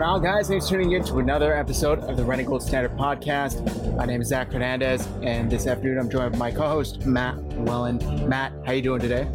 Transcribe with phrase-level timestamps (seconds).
[0.00, 0.48] Going on, guys?
[0.48, 3.94] Thanks for tuning in to another episode of the Red and Gold Standard Podcast.
[3.96, 8.26] My name is Zach Hernandez, and this afternoon I'm joined by my co-host Matt Wellen.
[8.26, 9.30] Matt, how you doing today?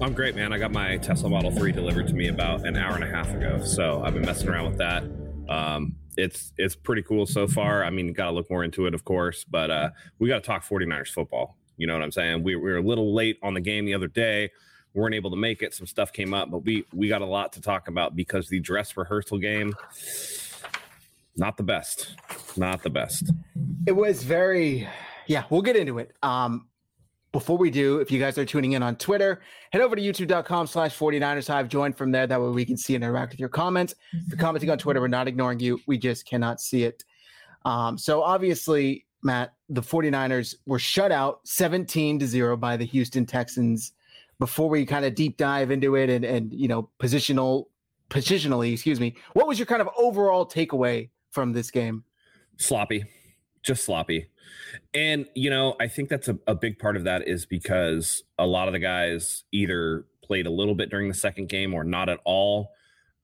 [0.00, 0.52] I'm great, man.
[0.52, 3.34] I got my Tesla Model 3 delivered to me about an hour and a half
[3.34, 5.02] ago, so I've been messing around with that.
[5.48, 7.82] Um, it's it's pretty cool so far.
[7.82, 10.46] I mean, got to look more into it, of course, but uh, we got to
[10.46, 11.56] talk 49ers football.
[11.78, 12.44] You know what I'm saying?
[12.44, 14.50] We, we were a little late on the game the other day
[14.94, 15.74] weren't able to make it.
[15.74, 18.60] Some stuff came up, but we we got a lot to talk about because the
[18.60, 19.74] dress rehearsal game,
[21.36, 22.16] not the best,
[22.56, 23.32] not the best.
[23.86, 24.88] It was very,
[25.26, 25.44] yeah.
[25.50, 26.12] We'll get into it.
[26.22, 26.66] Um,
[27.32, 30.66] before we do, if you guys are tuning in on Twitter, head over to youtube.com
[30.66, 31.68] slash 49ers Hive.
[31.68, 32.26] Join from there.
[32.26, 33.94] That way we can see and interact with your comments.
[34.12, 35.78] If you're commenting on Twitter, we're not ignoring you.
[35.86, 37.04] We just cannot see it.
[37.64, 43.26] Um, so obviously, Matt, the 49ers were shut out 17 to 0 by the Houston
[43.26, 43.92] Texans
[44.40, 47.66] before we kind of deep dive into it and and you know positional
[48.08, 52.02] positionally excuse me what was your kind of overall takeaway from this game?
[52.56, 53.04] Sloppy.
[53.62, 54.26] Just sloppy.
[54.94, 58.46] And you know i think that's a, a big part of that is because a
[58.46, 62.08] lot of the guys either played a little bit during the second game or not
[62.08, 62.72] at all.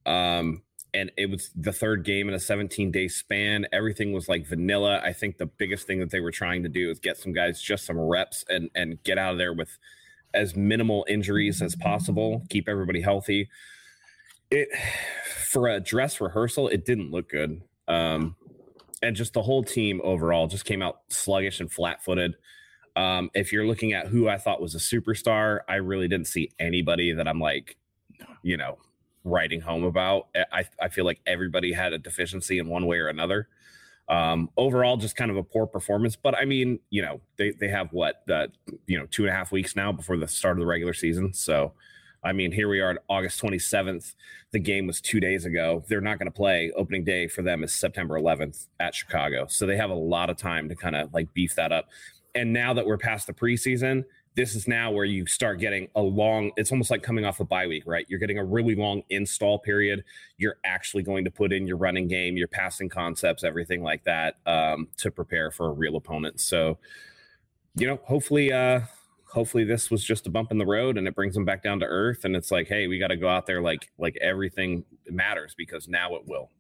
[0.05, 0.63] Um
[0.95, 3.67] and it was the third game in a 17 day span.
[3.73, 5.01] Everything was like vanilla.
[5.03, 7.61] I think the biggest thing that they were trying to do is get some guys
[7.61, 9.79] just some reps and and get out of there with
[10.35, 13.49] as minimal injuries as possible, keep everybody healthy.
[14.51, 14.69] It
[15.45, 17.63] for a dress rehearsal, it didn't look good.
[17.89, 18.37] Um,
[19.03, 22.35] and just the whole team overall just came out sluggish and flat-footed.
[22.97, 26.51] Um, if you're looking at who I thought was a superstar, I really didn't see
[26.59, 27.77] anybody that I'm like,
[28.43, 28.79] you know,
[29.23, 30.29] writing home about.
[30.53, 33.49] I, I feel like everybody had a deficiency in one way or another.
[34.09, 36.17] Um, overall, just kind of a poor performance.
[36.17, 38.47] But I mean, you know, they they have what uh,
[38.87, 41.33] you know two and a half weeks now before the start of the regular season.
[41.33, 41.73] So,
[42.23, 44.15] I mean, here we are August 27th.
[44.53, 45.85] The game was two days ago.
[45.89, 46.73] They're not going to play.
[46.77, 49.47] Opening day for them is September 11th at Chicago.
[49.49, 51.89] So they have a lot of time to kind of like beef that up.
[52.35, 54.05] And now that we're past the preseason,
[54.37, 57.45] this is now where you start getting a long it's almost like coming off a
[57.45, 58.07] bye week right?
[58.09, 60.05] You're getting a really long install period.
[60.37, 64.37] You're actually going to put in your running game your passing concepts everything like that
[64.47, 66.41] um, to prepare for a real opponent.
[66.41, 66.79] So
[67.77, 68.81] you know hopefully uh
[69.29, 71.81] hopefully this was just a bump in the road and it brings them back down
[71.81, 74.85] to earth and it's like hey we got to go out there like like everything
[75.11, 76.51] matters because now it will.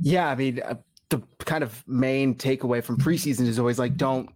[0.00, 0.74] Yeah i mean uh,
[1.08, 4.30] the kind of main takeaway from preseason is always like don't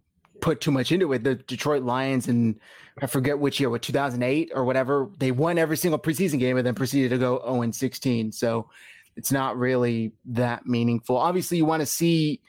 [0.46, 1.24] put too much into it.
[1.24, 2.54] The Detroit Lions and
[3.02, 6.64] I forget which year, what 2008 or whatever, they won every single preseason game and
[6.64, 8.30] then proceeded to go 0 and 16.
[8.30, 8.70] So
[9.16, 11.16] it's not really that meaningful.
[11.16, 12.40] Obviously, you want to see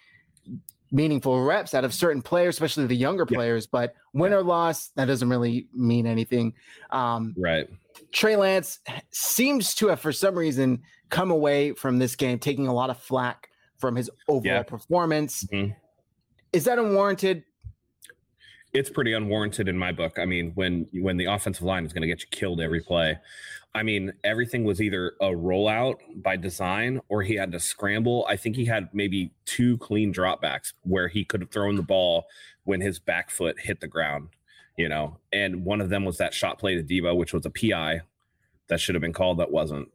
[0.91, 3.35] meaningful reps out of certain players, especially the younger yeah.
[3.35, 4.37] players, but win yeah.
[4.37, 6.53] or loss, that doesn't really mean anything.
[6.91, 7.67] Um, right.
[8.11, 8.77] Trey Lance
[9.09, 12.99] seems to have, for some reason, come away from this game taking a lot of
[12.99, 13.49] flack
[13.79, 14.61] from his overall yeah.
[14.61, 15.45] performance.
[15.45, 15.71] Mm-hmm.
[16.53, 17.43] Is that unwarranted?
[18.73, 20.19] It's pretty unwarranted in my book.
[20.19, 23.17] I mean, when when the offensive line is going to get you killed every play,
[23.73, 28.25] I mean, everything was either a rollout by design or he had to scramble.
[28.27, 32.25] I think he had maybe two clean dropbacks where he could have thrown the ball
[32.63, 34.29] when his back foot hit the ground,
[34.77, 35.17] you know.
[35.31, 38.01] And one of them was that shot play to Deebo, which was a PI
[38.67, 39.89] that should have been called that wasn't.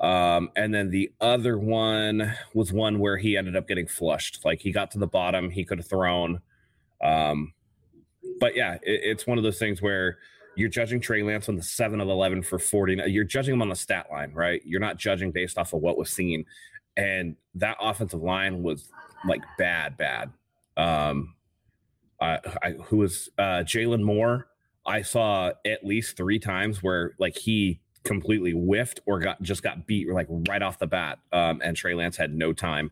[0.00, 4.44] Um, and then the other one was one where he ended up getting flushed.
[4.44, 6.40] Like he got to the bottom, he could have thrown.
[7.02, 7.52] Um,
[8.40, 10.18] but yeah, it, it's one of those things where
[10.56, 13.00] you're judging Trey Lance on the seven of 11 for 40.
[13.06, 14.60] You're judging him on the stat line, right?
[14.64, 16.44] You're not judging based off of what was seen.
[16.96, 18.90] And that offensive line was
[19.24, 20.32] like bad, bad.
[20.76, 21.34] Um,
[22.20, 24.48] I, I who was uh, Jaylon Moore.
[24.84, 29.86] I saw at least three times where like he completely whiffed or got just got
[29.86, 31.18] beat like right off the bat.
[31.32, 32.90] Um, and Trey Lance had no time.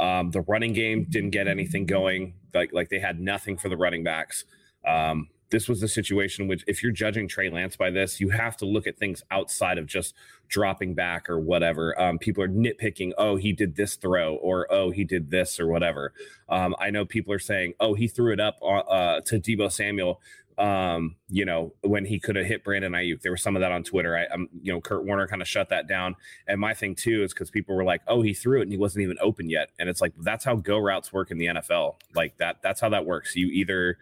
[0.00, 2.34] Um, the running game didn't get anything going.
[2.52, 4.44] Like like they had nothing for the running backs.
[4.86, 8.56] Um, this was a situation which if you're judging Trey Lance by this, you have
[8.56, 10.14] to look at things outside of just
[10.48, 11.98] dropping back or whatever.
[12.00, 15.68] Um, people are nitpicking, oh, he did this throw or oh, he did this or
[15.68, 16.12] whatever.
[16.48, 19.70] Um, I know people are saying, oh, he threw it up uh, uh to Deebo
[19.70, 20.20] Samuel
[20.58, 23.22] um, you know, when he could have hit Brandon Aiyuk.
[23.22, 24.16] There was some of that on Twitter.
[24.16, 26.16] I, am you know, Kurt Warner kind of shut that down.
[26.46, 28.78] And my thing too is because people were like, "Oh, he threw it and he
[28.78, 31.96] wasn't even open yet." And it's like that's how go routes work in the NFL.
[32.14, 32.58] Like that.
[32.62, 33.34] That's how that works.
[33.34, 33.98] You either,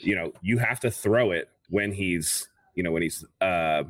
[0.00, 3.84] you know, you have to throw it when he's, you know, when he's uh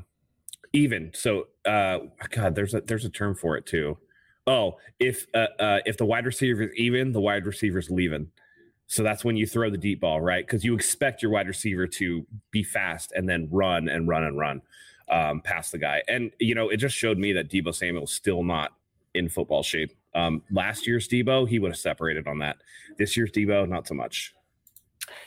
[0.72, 1.10] even.
[1.14, 1.98] So, uh,
[2.30, 3.98] God, there's a there's a term for it too.
[4.46, 8.30] Oh, if uh, uh if the wide receiver is even, the wide receiver's leaving.
[8.86, 10.44] So that's when you throw the deep ball, right?
[10.44, 14.36] Because you expect your wide receiver to be fast and then run and run and
[14.36, 14.62] run
[15.08, 16.02] um, past the guy.
[16.08, 18.72] And, you know, it just showed me that Deebo Samuel's still not
[19.14, 19.92] in football shape.
[20.14, 22.56] Um, last year's Deebo, he would have separated on that.
[22.98, 24.34] This year's Deebo, not so much.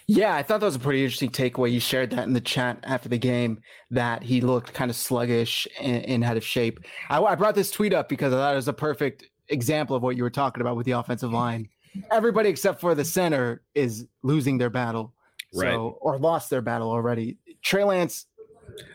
[0.07, 1.71] Yeah, I thought that was a pretty interesting takeaway.
[1.71, 3.59] You shared that in the chat after the game
[3.91, 6.79] that he looked kind of sluggish and, and out of shape.
[7.09, 10.03] I, I brought this tweet up because I thought it was a perfect example of
[10.03, 11.69] what you were talking about with the offensive line
[12.11, 15.13] everybody except for the center is losing their battle.
[15.51, 15.75] So, right.
[15.75, 17.37] or lost their battle already.
[17.61, 18.25] Trey Lance.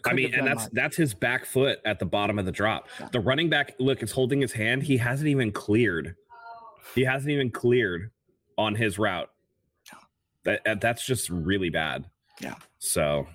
[0.04, 0.72] I mean, and that's much.
[0.72, 2.88] that's his back foot at the bottom of the drop.
[2.98, 3.08] Yeah.
[3.12, 4.82] The running back, look, is holding his hand.
[4.82, 6.16] He hasn't even cleared.
[6.96, 8.10] He hasn't even cleared
[8.56, 9.30] on his route.
[10.48, 12.06] That that's just really bad.
[12.40, 12.54] Yeah.
[12.78, 13.26] So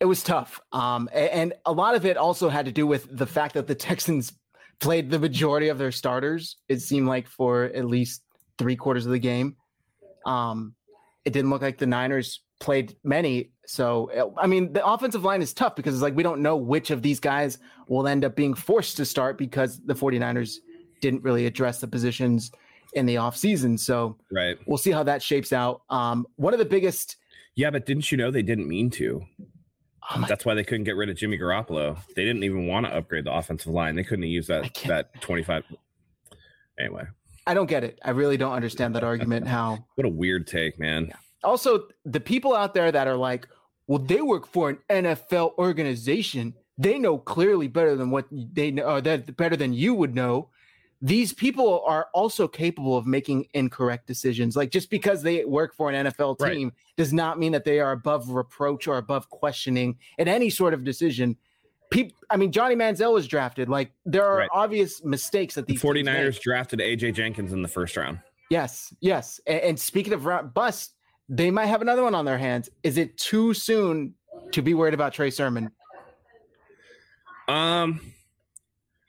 [0.00, 0.60] it was tough.
[0.72, 3.74] Um, and a lot of it also had to do with the fact that the
[3.88, 4.32] Texans
[4.80, 6.56] played the majority of their starters.
[6.68, 8.22] It seemed like for at least
[8.58, 9.56] three quarters of the game.
[10.26, 10.74] Um,
[11.24, 13.52] it didn't look like the Niners played many.
[13.66, 16.90] So, I mean, the offensive line is tough because it's like we don't know which
[16.90, 20.56] of these guys will end up being forced to start because the 49ers
[21.00, 22.50] didn't really address the positions
[22.92, 23.78] in the offseason.
[23.78, 24.58] So, right.
[24.66, 25.82] we'll see how that shapes out.
[25.90, 27.16] Um, one of the biggest.
[27.54, 29.24] Yeah, but didn't you know they didn't mean to?
[30.10, 31.96] Oh That's why they couldn't get rid of Jimmy Garoppolo.
[32.16, 33.94] They didn't even want to upgrade the offensive line.
[33.94, 35.64] They couldn't use that that 25.
[36.78, 37.04] Anyway.
[37.46, 37.98] I don't get it.
[38.04, 39.46] I really don't understand that argument.
[39.46, 41.06] How what a weird take, man.
[41.08, 41.16] Yeah.
[41.44, 43.48] Also, the people out there that are like,
[43.86, 46.54] well, they work for an NFL organization.
[46.78, 50.48] They know clearly better than what they know, or that better than you would know.
[51.04, 54.54] These people are also capable of making incorrect decisions.
[54.54, 56.74] Like just because they work for an NFL team right.
[56.96, 60.84] does not mean that they are above reproach or above questioning in any sort of
[60.84, 61.36] decision
[61.92, 63.68] people I mean Johnny Manziel was drafted.
[63.68, 64.48] Like there are right.
[64.52, 68.18] obvious mistakes that these the 49ers drafted AJ Jenkins in the first round.
[68.50, 69.40] Yes, yes.
[69.46, 70.94] And, and speaking of bust,
[71.28, 72.68] they might have another one on their hands.
[72.82, 74.14] Is it too soon
[74.52, 75.70] to be worried about Trey Sermon?
[77.48, 78.11] Um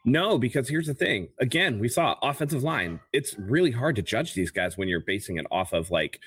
[0.06, 1.30] no, because here's the thing.
[1.40, 3.00] Again, we saw offensive line.
[3.14, 6.20] It's really hard to judge these guys when you're basing it off of like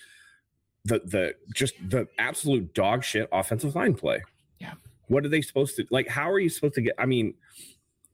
[0.85, 4.23] the the just the absolute dog shit offensive line play.
[4.59, 4.75] Yeah.
[5.09, 6.09] What are they supposed to like?
[6.09, 6.95] How are you supposed to get?
[6.99, 7.35] I mean,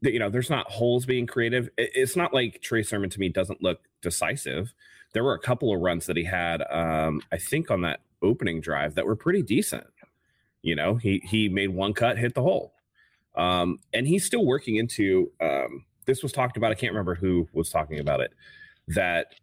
[0.01, 1.69] you know, there's not holes being creative.
[1.77, 4.75] It's not like Trey Sermon to me doesn't look decisive.
[5.13, 8.61] There were a couple of runs that he had, um, I think, on that opening
[8.61, 9.87] drive that were pretty decent.
[10.63, 12.75] You know, he he made one cut, hit the hole,
[13.35, 15.31] um, and he's still working into.
[15.41, 16.73] Um, this was talked about.
[16.73, 18.33] I can't remember who was talking about it.
[18.89, 19.35] That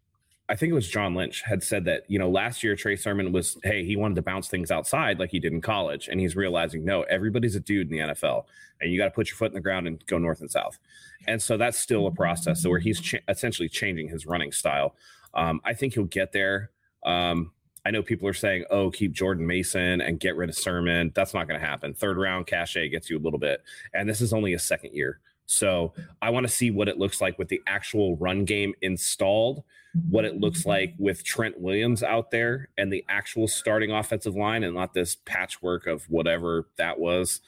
[0.50, 3.32] I think it was John Lynch had said that, you know, last year Trey Sermon
[3.32, 6.08] was, hey, he wanted to bounce things outside like he did in college.
[6.08, 8.46] And he's realizing, no, everybody's a dude in the NFL
[8.82, 10.80] and you got to put your foot in the ground and go north and south.
[11.28, 14.96] And so that's still a process so where he's ch- essentially changing his running style.
[15.36, 16.72] Um, I think he'll get there.
[17.06, 17.52] Um,
[17.90, 21.12] I know people are saying, oh, keep Jordan Mason and get rid of Sermon.
[21.16, 21.96] That's not going to happen.
[21.96, 23.64] Third round cachet gets you a little bit.
[23.96, 25.20] And this is only a second year.
[25.48, 29.64] So I want to see what it looks like with the actual run game installed
[30.12, 34.64] what it looks like with Trent Williams out there and the actual starting offensive line
[34.64, 37.42] and not this patchwork of whatever that was.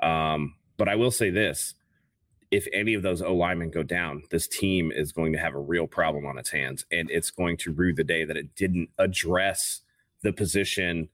[0.00, 1.72] Um, but I will say this
[2.50, 5.58] if any of those O linemen go down, this team is going to have a
[5.58, 6.84] real problem on its hands.
[6.92, 9.80] And it's going to rue the day that it didn't address
[10.26, 11.08] the position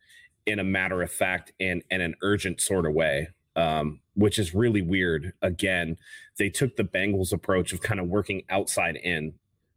[0.46, 3.28] in a matter of fact and, and an urgent sort of way.
[3.54, 5.34] Um, which is really weird.
[5.42, 5.98] Again,
[6.38, 9.34] they took the Bengals approach of kind of working outside in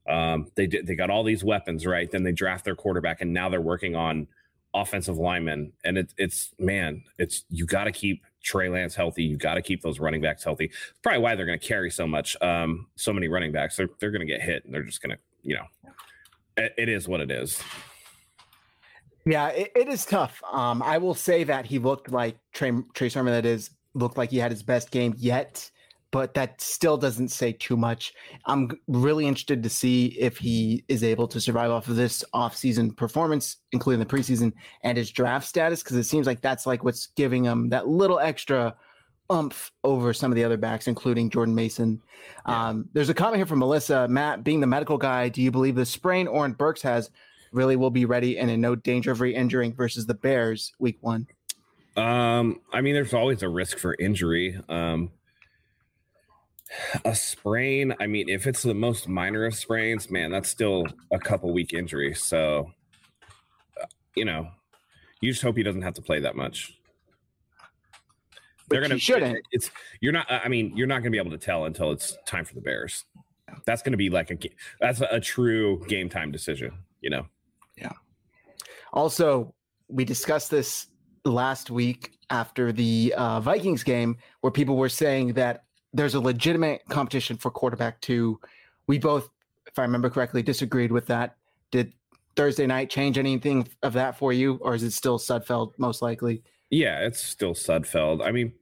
[0.08, 2.10] um, they did they got all these weapons right.
[2.10, 4.28] Then they draft their quarterback, and now they're working on
[4.74, 9.24] offensive linemen, and it's it's man, it's you got to keep Trey Lance healthy.
[9.24, 10.66] You got to keep those running backs healthy.
[10.66, 13.78] It's probably why they're going to carry so much, um, so many running backs.
[13.78, 15.92] They're they're going to get hit, and they're just going to, you know,
[16.58, 17.60] it, it is what it is.
[19.26, 20.42] Yeah, it, it is tough.
[20.52, 23.34] Um, I will say that he looked like Trey Trey Sermon.
[23.34, 25.72] That is looked like he had his best game yet
[26.16, 28.14] but that still doesn't say too much.
[28.46, 32.96] I'm really interested to see if he is able to survive off of this offseason
[32.96, 34.54] performance, including the preseason
[34.84, 38.18] and his draft status, because it seems like that's like what's giving him that little
[38.18, 38.74] extra
[39.30, 42.02] umph over some of the other backs, including Jordan Mason.
[42.48, 42.70] Yeah.
[42.70, 44.08] Um, there's a comment here from Melissa.
[44.08, 47.12] Matt, being the medical guy, do you believe the sprain Oren Burks has
[47.56, 51.28] really will be ready and in no danger of re-injuring versus the Bears week one?
[51.98, 54.60] Um, I mean, there's always a risk for injury.
[54.70, 55.12] Um,
[57.06, 61.20] a sprain, I mean, if it's the most minor of sprains, man, that's still a
[61.20, 62.14] couple week injury.
[62.14, 62.72] So,
[63.82, 63.86] uh,
[64.16, 64.50] you know,
[65.22, 66.78] you just hope he doesn't have to play that much.
[68.68, 69.46] They're gonna shouldn't.
[69.52, 69.70] It's
[70.02, 70.26] you're not.
[70.30, 73.06] I mean, you're not gonna be able to tell until it's time for the Bears.
[73.66, 74.38] That's gonna be like a
[74.80, 76.72] that's a, a true game time decision.
[77.00, 77.28] You know.
[77.78, 77.92] Yeah.
[78.94, 79.54] Also,
[79.88, 80.88] we discussed this
[81.26, 85.64] last week after the uh, Vikings game, where people were saying that
[85.94, 88.40] there's a legitimate competition for quarterback two.
[88.88, 89.30] We both,
[89.68, 91.38] if I remember correctly, disagreed with that.
[91.72, 91.94] Did
[92.36, 96.44] Thursday night change anything of that for you, or is it still Sudfeld most likely?
[96.70, 98.26] Yeah, it's still Sudfeld.
[98.26, 98.54] I mean,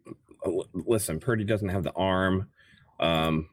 [0.73, 2.49] listen, Purdy doesn't have the arm.
[2.99, 3.49] Um,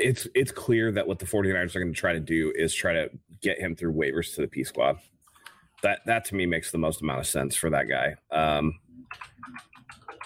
[0.00, 2.92] it's it's clear that what the 49ers are going to try to do is try
[2.92, 3.10] to
[3.42, 4.98] get him through waivers to the P squad.
[5.82, 8.14] That that to me makes the most amount of sense for that guy.
[8.30, 8.78] Um,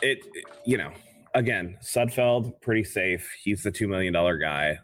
[0.02, 0.18] it
[0.64, 0.92] you know
[1.34, 3.30] again, Sudfeld, pretty safe.
[3.42, 4.78] He's the $2 million guy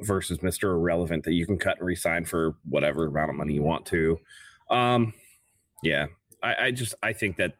[0.00, 0.74] versus Mr.
[0.74, 4.18] Irrelevant that you can cut and resign for whatever amount of money you want to.
[4.70, 5.14] Um,
[5.82, 6.06] yeah,
[6.42, 7.54] I, I just, I think that,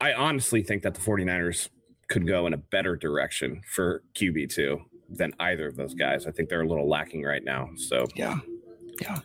[0.00, 1.68] I honestly think that the 49ers
[2.08, 6.26] could go in a better direction for QB2 than either of those guys.
[6.26, 7.70] I think they're a little lacking right now.
[7.76, 8.38] So, yeah.
[9.00, 9.20] Yeah.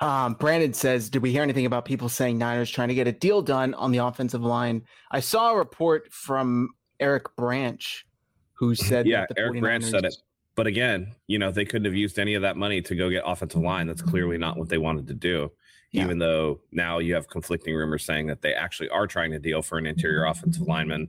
[0.00, 3.12] Um, Brandon says, Did we hear anything about people saying Niners trying to get a
[3.12, 4.82] deal done on the offensive line?
[5.10, 8.06] I saw a report from Eric Branch,
[8.54, 9.60] who said, "Yeah, Eric 49ers...
[9.60, 10.14] Branch said it."
[10.54, 13.22] But again, you know, they couldn't have used any of that money to go get
[13.24, 13.86] offensive line.
[13.86, 15.50] That's clearly not what they wanted to do.
[15.92, 16.04] Yeah.
[16.04, 19.62] Even though now you have conflicting rumors saying that they actually are trying to deal
[19.62, 21.08] for an interior offensive lineman.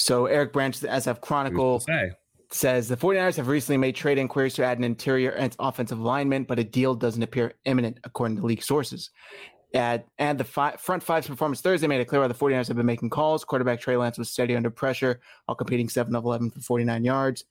[0.00, 1.84] So Eric Branch, the SF Chronicle,
[2.50, 6.44] says the 49ers have recently made trade inquiries to add an interior and offensive lineman,
[6.44, 9.10] but a deal doesn't appear imminent, according to league sources.
[9.74, 12.78] And, and the fi- front five's performance Thursday made it clear why the 49ers have
[12.78, 13.44] been making calls.
[13.44, 17.44] Quarterback Trey Lance was steady under pressure while competing 7 of 11 for 49 yards.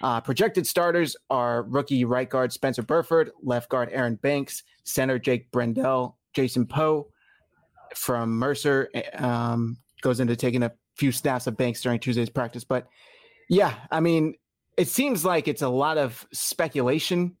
[0.00, 5.50] Uh, projected starters are rookie right guard Spencer Burford, left guard Aaron Banks, center Jake
[5.50, 7.08] Brendel, Jason Poe
[7.94, 12.64] from Mercer um, goes into taking a few snaps of Banks during Tuesday's practice.
[12.64, 12.88] But
[13.48, 14.34] yeah, I mean,
[14.76, 17.36] it seems like it's a lot of speculation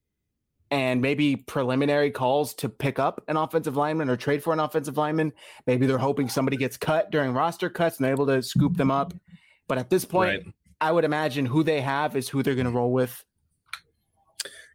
[0.70, 4.96] and maybe preliminary calls to pick up an offensive lineman or trade for an offensive
[4.96, 5.32] lineman.
[5.66, 8.90] Maybe they're hoping somebody gets cut during roster cuts and they're able to scoop them
[8.90, 9.12] up.
[9.66, 10.54] But at this point, right.
[10.80, 13.24] I would imagine who they have is who they're going to roll with.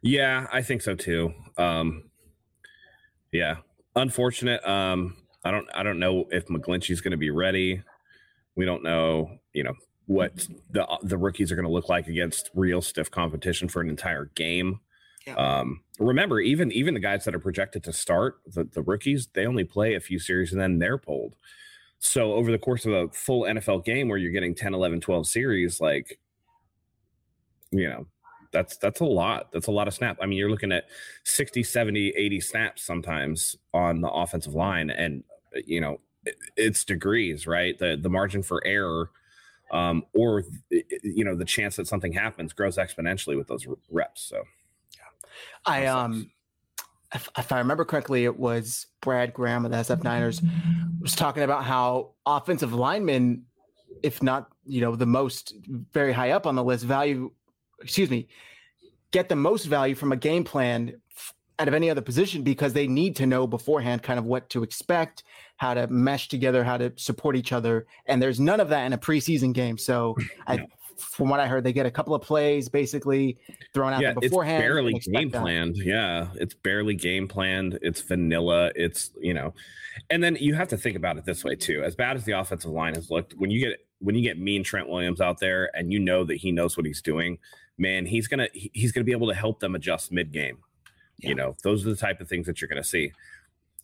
[0.02, 1.32] Yeah, I think so too.
[1.56, 2.10] Um,
[3.32, 3.56] yeah,
[3.94, 4.66] unfortunate.
[4.66, 5.66] Um, I don't.
[5.74, 7.82] I don't know if McGlinchey's going to be ready.
[8.56, 9.38] We don't know.
[9.52, 9.74] You know
[10.06, 13.88] what the the rookies are going to look like against real stiff competition for an
[13.88, 14.80] entire game.
[15.26, 15.34] Yeah.
[15.34, 19.46] Um, remember, even even the guys that are projected to start, the, the rookies, they
[19.46, 21.34] only play a few series and then they're pulled.
[21.98, 25.26] So over the course of a full NFL game where you're getting 10, 11, 12
[25.26, 26.20] series, like,
[27.70, 28.06] you know,
[28.52, 29.50] that's that's a lot.
[29.52, 30.18] That's a lot of snap.
[30.20, 30.84] I mean, you're looking at
[31.24, 34.90] 60, 70, 80 snaps sometimes on the offensive line.
[34.90, 35.24] And,
[35.66, 36.00] you know,
[36.56, 37.78] it's degrees, right?
[37.78, 39.10] The the margin for error
[39.70, 44.22] um, or, you know, the chance that something happens grows exponentially with those reps.
[44.22, 44.44] So
[44.96, 45.28] yeah,
[45.64, 46.30] I um
[47.14, 50.42] if, if, I remember correctly, it was Brad Graham of the SF Niners
[51.00, 53.44] was talking about how offensive linemen,
[54.02, 57.30] if not, you know, the most very high up on the list, value,
[57.80, 58.28] excuse me,
[59.12, 61.00] get the most value from a game plan
[61.58, 64.62] out of any other position because they need to know beforehand kind of what to
[64.62, 65.22] expect,
[65.56, 67.86] how to mesh together, how to support each other.
[68.06, 69.78] And there's none of that in a preseason game.
[69.78, 70.66] So I
[70.98, 73.38] from what I heard, they get a couple of plays basically
[73.74, 74.62] thrown out yeah, beforehand.
[74.62, 75.76] It's barely game planned.
[75.76, 77.78] Yeah, it's barely game planned.
[77.82, 78.72] It's vanilla.
[78.74, 79.54] It's you know,
[80.10, 81.82] and then you have to think about it this way too.
[81.84, 84.62] As bad as the offensive line has looked, when you get when you get mean
[84.62, 87.38] Trent Williams out there and you know that he knows what he's doing,
[87.78, 90.58] man, he's gonna he's gonna be able to help them adjust mid game.
[91.18, 91.30] Yeah.
[91.30, 93.12] You know, those are the type of things that you're gonna see.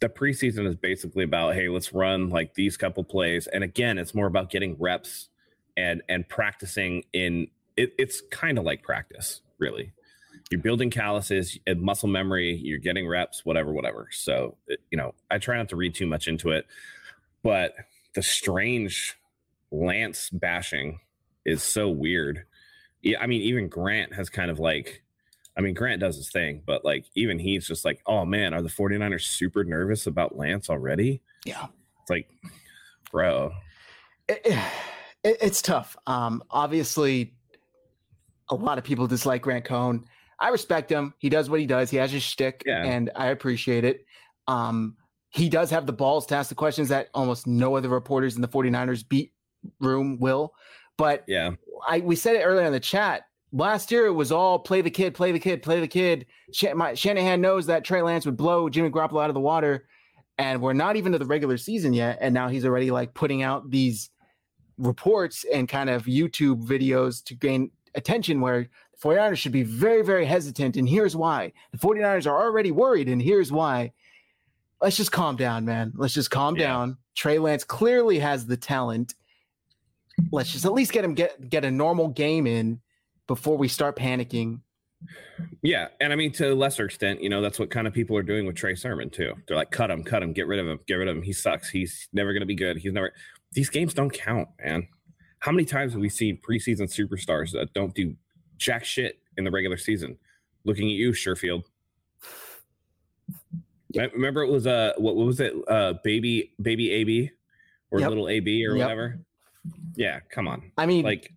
[0.00, 4.14] the preseason is basically about hey, let's run like these couple plays, and again, it's
[4.14, 5.28] more about getting reps
[5.76, 7.48] and and practicing in.
[7.76, 9.92] It, it's kind of like practice, really.
[10.50, 12.56] You're building calluses and muscle memory.
[12.56, 14.08] You're getting reps, whatever, whatever.
[14.12, 14.56] So
[14.90, 16.66] you know, I try not to read too much into it,
[17.42, 17.74] but
[18.14, 19.16] the strange
[19.70, 21.00] Lance bashing
[21.46, 22.44] is so weird.
[23.02, 25.01] Yeah, I mean, even Grant has kind of like
[25.56, 28.62] I mean, Grant does his thing, but like even he's just like, oh man, are
[28.62, 31.20] the 49ers super nervous about Lance already?
[31.44, 31.66] Yeah.
[32.00, 32.30] It's like,
[33.10, 33.52] bro.
[34.28, 34.40] It,
[35.24, 35.96] it, it's tough.
[36.06, 37.34] Um, obviously,
[38.50, 40.04] a lot of people dislike Grant Cohn.
[40.38, 41.14] I respect him.
[41.18, 41.90] He does what he does.
[41.90, 42.84] He has his shtick, yeah.
[42.84, 44.04] and I appreciate it.
[44.48, 44.96] Um,
[45.30, 48.42] he does have the balls to ask the questions that almost no other reporters in
[48.42, 49.32] the 49ers beat
[49.80, 50.52] room will.
[50.98, 51.52] But yeah,
[51.88, 54.90] I we said it earlier in the chat last year it was all play the
[54.90, 56.26] kid, play the kid, play the kid.
[56.52, 59.86] Sh- my, Shanahan knows that Trey Lance would blow Jimmy Garoppolo out of the water,
[60.38, 63.42] and we're not even to the regular season yet, and now he's already like putting
[63.42, 64.10] out these
[64.78, 70.02] reports and kind of YouTube videos to gain attention where the 49ers should be very,
[70.02, 70.76] very hesitant.
[70.76, 71.52] And here's why.
[71.72, 73.92] The 49ers are already worried, and here's why.
[74.80, 75.92] Let's just calm down, man.
[75.94, 76.68] Let's just calm yeah.
[76.68, 76.96] down.
[77.14, 79.14] Trey Lance clearly has the talent.
[80.30, 82.80] Let's just at least get him get get a normal game in
[83.32, 84.60] before we start panicking.
[85.62, 88.14] Yeah, and I mean to a lesser extent, you know, that's what kind of people
[88.14, 89.32] are doing with Trey Sermon too.
[89.48, 91.22] They're like, cut him, cut him, get rid of him, get rid of him.
[91.22, 91.70] He sucks.
[91.70, 92.76] He's never going to be good.
[92.76, 93.10] He's never.
[93.52, 94.86] These games don't count, man.
[95.38, 98.14] How many times have we seen preseason superstars that don't do
[98.58, 100.18] jack shit in the regular season?
[100.64, 101.62] Looking at you, Sherfield.
[103.98, 107.30] I remember it was uh what, what was it uh baby baby AB
[107.90, 108.10] or yep.
[108.10, 108.84] little AB or yep.
[108.84, 109.20] whatever.
[109.96, 110.70] Yeah, come on.
[110.76, 111.32] I mean, like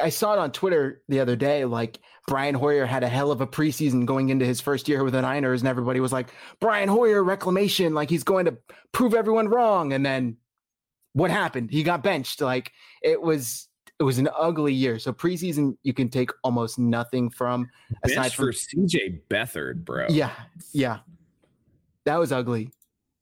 [0.00, 1.64] I saw it on Twitter the other day.
[1.64, 5.14] Like Brian Hoyer had a hell of a preseason going into his first year with
[5.14, 6.28] the Niners, and everybody was like,
[6.60, 8.56] Brian Hoyer reclamation, like he's going to
[8.92, 9.92] prove everyone wrong.
[9.92, 10.36] And then
[11.12, 11.70] what happened?
[11.70, 12.40] He got benched.
[12.40, 14.98] Like it was it was an ugly year.
[14.98, 17.68] So preseason you can take almost nothing from
[18.04, 20.06] aside from CJ Beathard, bro.
[20.08, 20.32] Yeah,
[20.72, 20.98] yeah.
[22.04, 22.70] That was ugly.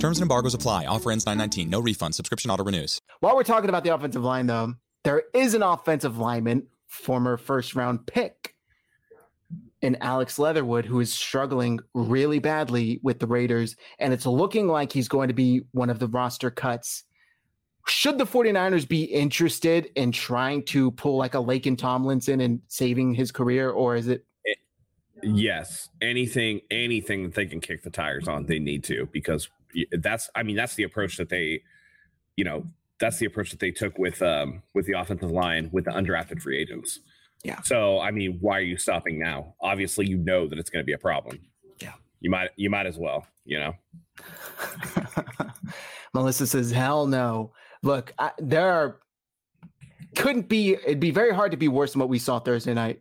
[0.00, 0.86] Terms and embargoes apply.
[0.86, 1.70] Offer ends 919.
[1.70, 2.14] No refund.
[2.14, 3.00] Subscription auto renews.
[3.20, 7.76] While we're talking about the offensive line, though, there is an offensive lineman, former first
[7.76, 8.54] round pick,
[9.82, 13.76] in Alex Leatherwood, who is struggling really badly with the Raiders.
[13.98, 17.04] And it's looking like he's going to be one of the roster cuts
[17.86, 23.14] should the 49ers be interested in trying to pull like a Laken Tomlinson and saving
[23.14, 24.24] his career, or is it?
[24.44, 24.58] it
[25.22, 29.48] yes, anything, anything that they can kick the tires on, they need to because
[29.92, 31.62] that's, I mean, that's the approach that they,
[32.36, 32.66] you know,
[32.98, 36.42] that's the approach that they took with um with the offensive line with the undrafted
[36.42, 37.00] free agents.
[37.42, 37.62] Yeah.
[37.62, 39.54] So I mean, why are you stopping now?
[39.60, 41.40] Obviously, you know that it's going to be a problem.
[41.80, 41.94] Yeah.
[42.20, 43.74] You might you might as well, you know.
[46.12, 47.52] Melissa says, "Hell no."
[47.82, 49.00] look, I, there are
[50.16, 53.00] couldn't be it'd be very hard to be worse than what we saw Thursday night.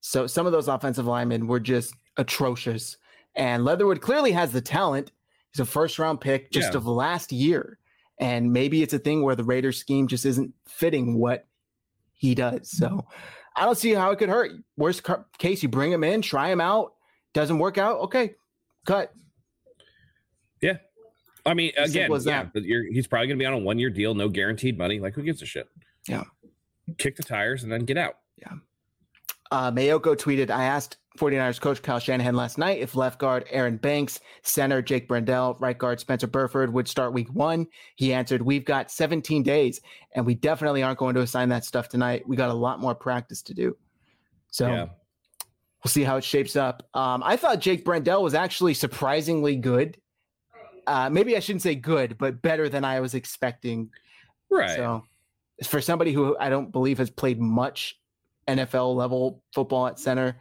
[0.00, 2.96] So some of those offensive linemen were just atrocious.
[3.34, 5.12] And Leatherwood clearly has the talent.
[5.56, 6.76] He's a first round pick just yeah.
[6.76, 7.78] of last year.
[8.20, 11.46] And maybe it's a thing where the Raiders scheme just isn't fitting what
[12.12, 12.70] he does.
[12.70, 13.06] So
[13.56, 14.52] I don't see how it could hurt.
[14.76, 15.02] Worst
[15.38, 16.92] case, you bring him in, try him out,
[17.32, 18.00] Doesn't work out.
[18.00, 18.34] Okay,
[18.84, 19.14] cut.
[20.60, 20.76] Yeah.
[21.46, 22.52] I mean, again, yeah, that.
[22.52, 25.00] but you're, he's probably going to be on a one year deal, no guaranteed money.
[25.00, 25.68] Like, who gives a shit?
[26.06, 26.24] Yeah.
[26.98, 28.18] Kick the tires and then get out.
[29.50, 33.76] Uh, Maiocco tweeted, I asked 49ers coach Kyle Shanahan last night if left guard Aaron
[33.76, 37.66] Banks, center Jake Brendel, right guard Spencer Burford would start week one.
[37.96, 39.80] He answered, We've got 17 days,
[40.14, 42.26] and we definitely aren't going to assign that stuff tonight.
[42.28, 43.76] We got a lot more practice to do.
[44.50, 44.86] So Yeah.
[45.84, 46.88] we'll see how it shapes up.
[46.94, 49.96] Um, I thought Jake Brendel was actually surprisingly good.
[50.86, 53.90] Uh, maybe I shouldn't say good, but better than I was expecting.
[54.50, 54.76] Right.
[54.76, 55.04] So
[55.64, 57.98] for somebody who I don't believe has played much
[58.48, 60.40] NFL level football at center,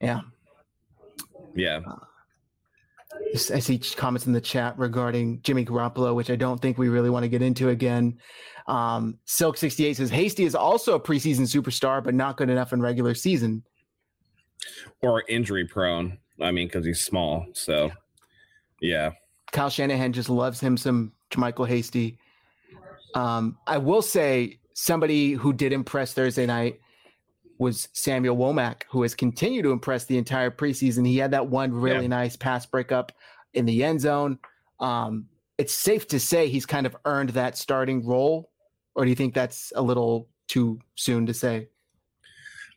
[0.00, 0.20] yeah.
[1.54, 1.80] yeah.
[3.34, 7.10] I see comments in the chat regarding Jimmy Garoppolo, which I don't think we really
[7.10, 8.18] want to get into again.
[8.66, 12.72] Um, Silk sixty eight says Hasty is also a preseason superstar, but not good enough
[12.72, 13.64] in regular season.
[15.02, 16.18] Or injury prone.
[16.40, 17.46] I mean, because he's small.
[17.52, 17.90] So,
[18.80, 19.10] yeah.
[19.52, 22.18] Kyle Shanahan just loves him some JaMycal Hasty.
[23.14, 26.80] Um, I will say somebody who did impress Thursday night
[27.60, 31.06] was Samuel Womack, who has continued to impress the entire preseason.
[31.06, 32.08] He had that one really Yeah.
[32.08, 33.12] nice pass breakup
[33.52, 34.38] in the end zone.
[34.80, 38.50] Um, it's safe to say he's kind of earned that starting role,
[38.94, 41.68] or do you think that's a little too soon to say?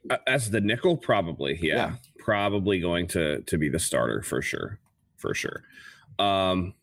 [0.09, 1.57] Uh, As the nickel, probably.
[1.61, 1.75] Yeah.
[1.75, 1.95] Yeah.
[2.19, 4.79] Probably going to to be the starter for sure.
[5.15, 5.63] For sure.
[6.19, 6.73] Um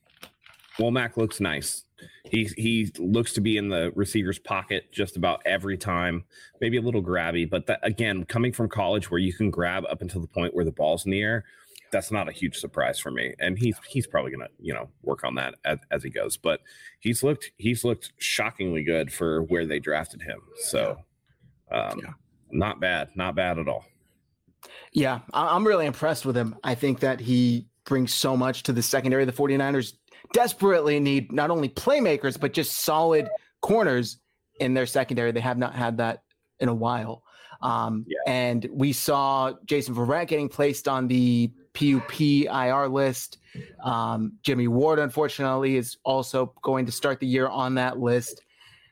[0.78, 1.84] Womack looks nice.
[2.24, 6.24] He he looks to be in the receiver's pocket just about every time.
[6.60, 10.02] Maybe a little grabby, but that again, coming from college where you can grab up
[10.02, 11.44] until the point where the ball's in the air,
[11.90, 13.34] that's not a huge surprise for me.
[13.38, 16.36] And he's he's probably gonna you know work on that as, as he goes.
[16.36, 16.60] But
[17.00, 20.40] he's looked he's looked shockingly good for where they drafted him.
[20.56, 20.98] So
[21.70, 22.00] um,
[22.50, 23.84] not bad, not bad at all.
[24.92, 26.56] Yeah, I'm really impressed with him.
[26.62, 29.22] I think that he brings so much to the secondary.
[29.22, 29.94] Of the 49ers
[30.32, 33.28] desperately need not only playmakers, but just solid
[33.60, 34.18] corners
[34.60, 35.32] in their secondary.
[35.32, 36.22] They have not had that
[36.60, 37.22] in a while.
[37.62, 38.18] Um, Yeah.
[38.26, 43.38] And we saw Jason Verrett getting placed on the PUP IR list.
[43.82, 48.42] Um, Jimmy Ward, unfortunately, is also going to start the year on that list.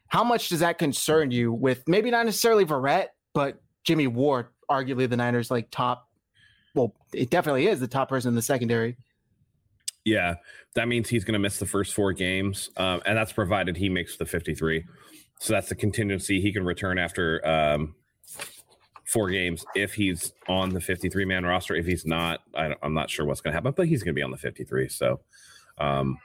[0.08, 5.08] How much does that concern you with maybe not necessarily Verrett, but Jimmy Ward, arguably
[5.08, 6.08] the Niners like top.
[6.74, 8.96] Well, it definitely is the top person in the secondary.
[10.08, 10.36] Yeah,
[10.74, 13.90] that means he's going to miss the first four games, um, and that's provided he
[13.90, 14.82] makes the 53.
[15.38, 16.40] So that's the contingency.
[16.40, 17.94] He can return after um,
[19.04, 21.74] four games if he's on the 53 man roster.
[21.74, 24.18] If he's not, I, am not sure what's going to happen, but he's going to
[24.18, 24.88] be on the 53.
[24.88, 25.20] So,
[25.76, 26.16] um,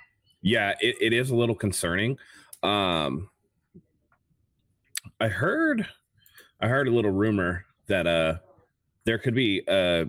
[0.41, 2.17] yeah, it, it is a little concerning.
[2.63, 3.29] Um,
[5.19, 5.85] I heard,
[6.61, 8.35] I heard a little rumor that uh,
[9.03, 10.05] there could be a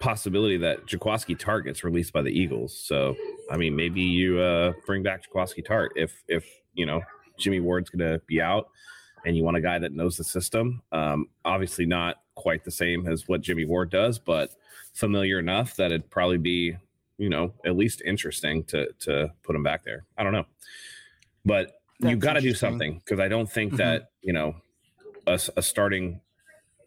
[0.00, 2.76] possibility that Jaquiski targets released by the Eagles.
[2.78, 3.16] So,
[3.50, 7.00] I mean, maybe you uh, bring back Jaquiski Tartt if if you know
[7.38, 8.68] Jimmy Ward's going to be out,
[9.24, 10.82] and you want a guy that knows the system.
[10.92, 14.50] Um, obviously, not quite the same as what Jimmy Ward does, but
[14.92, 16.76] familiar enough that it'd probably be
[17.18, 20.04] you know at least interesting to to put him back there.
[20.18, 20.46] I don't know,
[21.44, 23.76] but you That's got to do something because I don't think Mhm.
[23.78, 24.56] that you know
[25.26, 26.20] a, a starting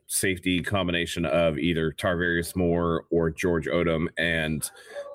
[0.08, 4.70] safety combination of either Tarvarius Moore or George Odom and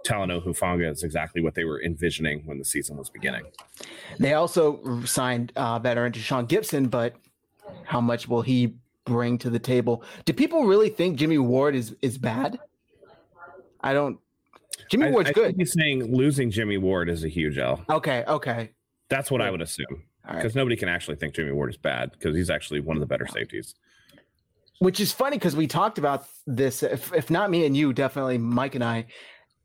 [0.05, 3.45] Talanoa Hufanga is exactly what they were envisioning when the season was beginning.
[4.19, 7.15] They also signed uh, veteran Tashaun Gipson, but
[7.85, 8.75] how much will he
[9.05, 10.05] bring to the table?
[10.25, 12.59] Do people really think Jimmy Ward is is bad?
[13.81, 14.19] I don't.
[14.91, 15.47] Jimmy Ward's I good.
[15.49, 17.83] think he's saying losing Jimmy Ward is a huge L.
[17.89, 18.71] Okay, okay,
[19.09, 19.87] That's what I would assume
[20.27, 20.43] all right.
[20.43, 23.07] because nobody can actually think Jimmy Ward is bad because he's actually one of the
[23.07, 23.75] better safeties.
[24.79, 26.83] Which is funny because we talked about this.
[26.83, 29.07] If, if not me and you, definitely Mike and I.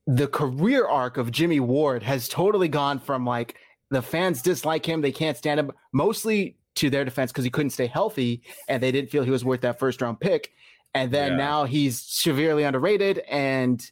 [0.06, 3.56] The career arc of Jimmy Ward has totally gone from like
[3.90, 7.72] the fans dislike him, they can't stand him, mostly to their defense because he couldn't
[7.72, 10.52] stay healthy and they didn't feel he was worth that first round pick.
[10.94, 11.38] And then Yeah.
[11.38, 13.84] now he's severely underrated and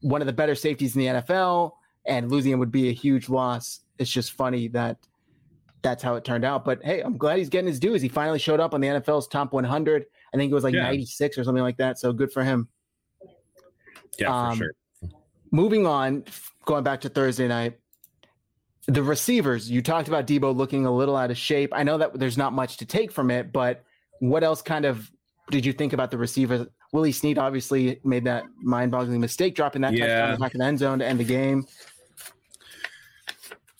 [0.00, 1.72] one of the better safeties in the NFL.
[2.06, 3.80] And losing him would be a huge loss.
[3.98, 4.98] It's just funny that
[5.80, 6.64] that's how it turned out.
[6.64, 8.02] But hey, I'm glad he's getting his dues.
[8.02, 10.04] He finally showed up on the NFL's top 100.
[10.34, 10.82] I think it was like Yeah.
[10.82, 11.98] 96 or something like that.
[11.98, 12.68] So good for him.
[14.18, 15.10] Yeah, Um, for sure.
[15.52, 16.24] Moving on,
[16.64, 17.78] going back to Thursday night,
[18.86, 21.70] the receivers, you talked about Deebo looking a little out of shape.
[21.72, 23.84] I know that there's not much to take from it, but
[24.18, 25.10] what else kind of
[25.50, 26.66] did you think about the receivers?
[26.92, 30.34] Willie Snead obviously made that mind boggling mistake, dropping that touchdown Yeah.
[30.34, 31.66] in back of the end zone to end the game.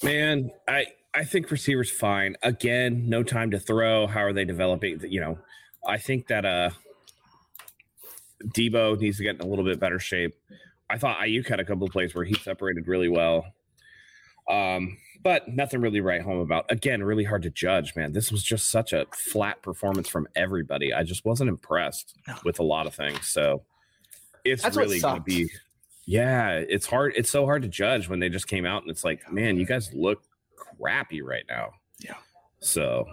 [0.02, 2.36] Man, I I think receivers fine.
[2.42, 4.06] Again, no time to throw.
[4.06, 5.00] How are they developing?
[5.08, 5.38] You know,
[5.86, 6.70] I think that uh
[8.44, 10.34] Deebo needs to get in a little bit better shape.
[10.90, 13.46] I thought Aiyuk had a couple of plays where he separated really well.
[14.50, 16.66] Um, but nothing really write home about.
[16.70, 18.12] Again, really hard to judge, man.
[18.12, 20.92] This was just such a flat performance from everybody.
[20.92, 23.26] I just wasn't impressed with a lot of things.
[23.28, 23.62] So
[24.44, 25.48] it's That's really going to be,
[26.04, 27.14] yeah, it's hard.
[27.16, 29.64] It's so hard to judge when they just came out and it's like, man, you
[29.64, 30.22] guys look
[30.56, 31.70] crappy right now.
[32.00, 32.16] Yeah.
[32.60, 33.06] So,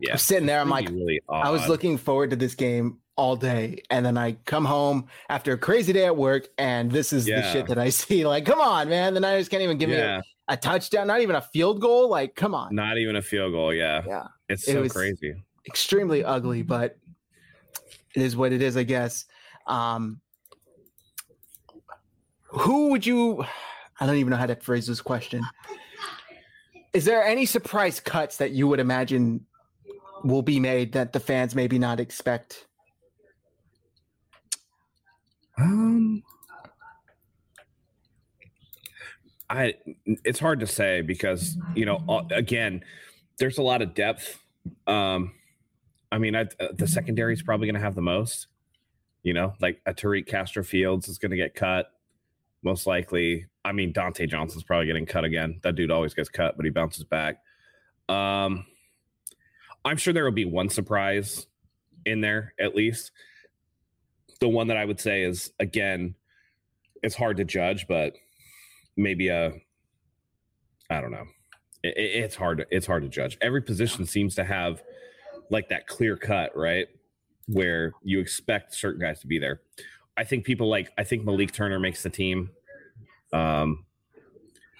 [0.00, 0.60] yeah, I'm sitting there.
[0.60, 4.32] I'm like, really I was looking forward to this game all day, and then I
[4.44, 7.88] come home after a crazy day at work, and this is the shit that I
[7.90, 8.26] see.
[8.26, 9.14] Like, come on, man!
[9.14, 12.08] The Niners can't even give yeah, me a, a touchdown, not even a field goal.
[12.08, 12.74] Like, come on.
[12.74, 13.72] not even a field goal.
[13.72, 15.34] Yeah, Yeah, it's It so was- crazy.
[15.66, 16.96] extremely ugly, but
[18.16, 19.24] it is what it is, I guess.
[19.66, 20.20] Um,
[22.48, 23.44] who would you?
[24.00, 25.40] I don't even know how to phrase this question.
[26.92, 29.46] Is there any surprise cuts that you would imagine
[30.24, 32.66] will be made that the fans maybe not expect?
[35.56, 36.22] Um,
[39.48, 39.74] I
[40.24, 42.82] it's hard to say because you know uh, again,
[43.38, 44.40] there's a lot of depth.
[44.86, 45.32] Um,
[46.10, 48.48] I mean, I, uh, the secondary is probably going to have the most.
[49.22, 51.86] You know, like a Tariq Castro Fields is going to get cut
[52.62, 53.46] most likely.
[53.64, 55.60] I mean, Dontae Johnson's probably getting cut again.
[55.62, 57.38] That dude always gets cut, but he bounces back.
[58.08, 58.66] Um,
[59.84, 61.46] I'm sure there will be one surprise
[62.06, 63.10] in there at least.
[64.40, 66.14] The one that I would say is again,
[67.02, 68.14] it's hard to judge, but
[68.96, 69.52] maybe a,
[70.90, 71.26] I don't know.
[71.82, 72.58] It, it- it's hard.
[72.58, 73.36] To, it's hard to judge.
[73.40, 74.82] Every position seems to have
[75.50, 76.86] like that clear cut, right?
[77.46, 79.60] Where you expect certain guys to be there.
[80.16, 80.90] I think people like.
[80.96, 82.50] I think Malik Turner makes the team.
[83.32, 83.84] Um,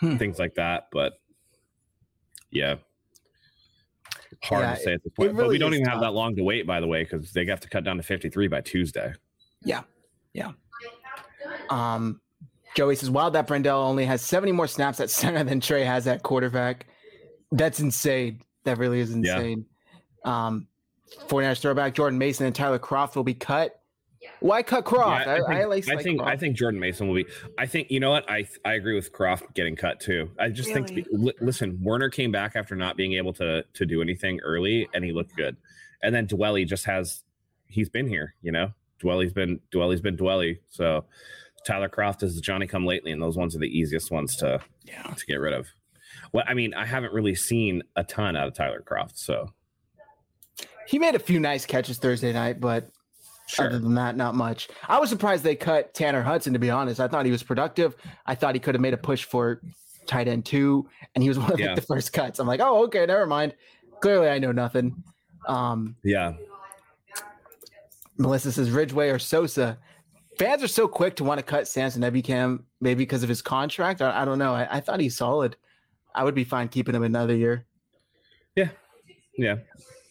[0.01, 0.17] Hmm.
[0.17, 1.15] things like that, but
[2.51, 2.77] yeah.
[4.45, 6.03] Hard Yeah, to say at this point, but we don't even have tough.
[6.03, 6.67] that long to wait.
[6.67, 9.13] By the way, because they have to cut down to fifty-three by Tuesday.
[9.63, 9.83] Yeah.
[10.33, 10.53] Yeah.
[11.71, 12.21] Um,
[12.77, 16.07] Joey says, "Wow, that Brendel only has 70 more snaps at center than Trey has
[16.07, 16.87] at quarterback.
[17.53, 18.41] That's insane.
[18.65, 19.37] That really is Yeah.
[19.37, 19.67] insane."
[20.25, 20.67] Um,
[21.29, 23.81] 49ers throwback Jordan Mason and Tyler Kroft will be cut.
[24.41, 25.27] Why cut Kroft?
[25.27, 27.15] Yeah, I, I, think, I, at least I like think I think Jordan Mason will
[27.15, 27.27] be.
[27.59, 30.31] I think you know what I I agree with Kroft getting cut too.
[30.39, 34.03] I just think li- listen, Woerner came back after not being able to to do
[34.03, 35.57] anything early, and he looked good.
[36.03, 37.25] And then Dwelley just has
[37.67, 38.73] he's been here, you know.
[39.01, 40.59] Dwelley's been Dwelley's been Dwelley.
[40.69, 41.05] So
[41.67, 44.61] Tyler Kroft is the Johnny come lately, and those ones are the easiest ones to
[44.85, 45.03] Yeah.
[45.03, 45.69] to get rid of.
[46.33, 49.53] Well, I mean, I haven't really seen a ton out of Tyler Kroft, so
[50.87, 52.89] He made a few nice catches Thursday night, but
[53.47, 53.67] sure.
[53.67, 54.69] other than that, not much.
[54.89, 56.53] I was surprised they cut Tanner Hudson.
[56.53, 57.97] To be honest, I thought he was productive.
[58.27, 59.61] I thought he could have made a push for
[60.07, 62.39] tight end two, and he was one of like, the first cuts.
[62.39, 63.55] I'm like, oh, okay, never mind.
[64.01, 65.03] Clearly, I know nothing.
[65.47, 66.33] Um, yeah,
[68.19, 69.79] Melissa says Ridgeway or Sosa.
[70.39, 74.03] Fans are so quick to want to cut Samson Ebukam, maybe because of his contract.
[74.03, 74.53] I, I don't know.
[74.53, 75.57] I, I thought he's solid.
[76.15, 77.67] I would be fine keeping him another year.
[78.57, 78.69] Yeah.
[79.37, 79.57] Yeah.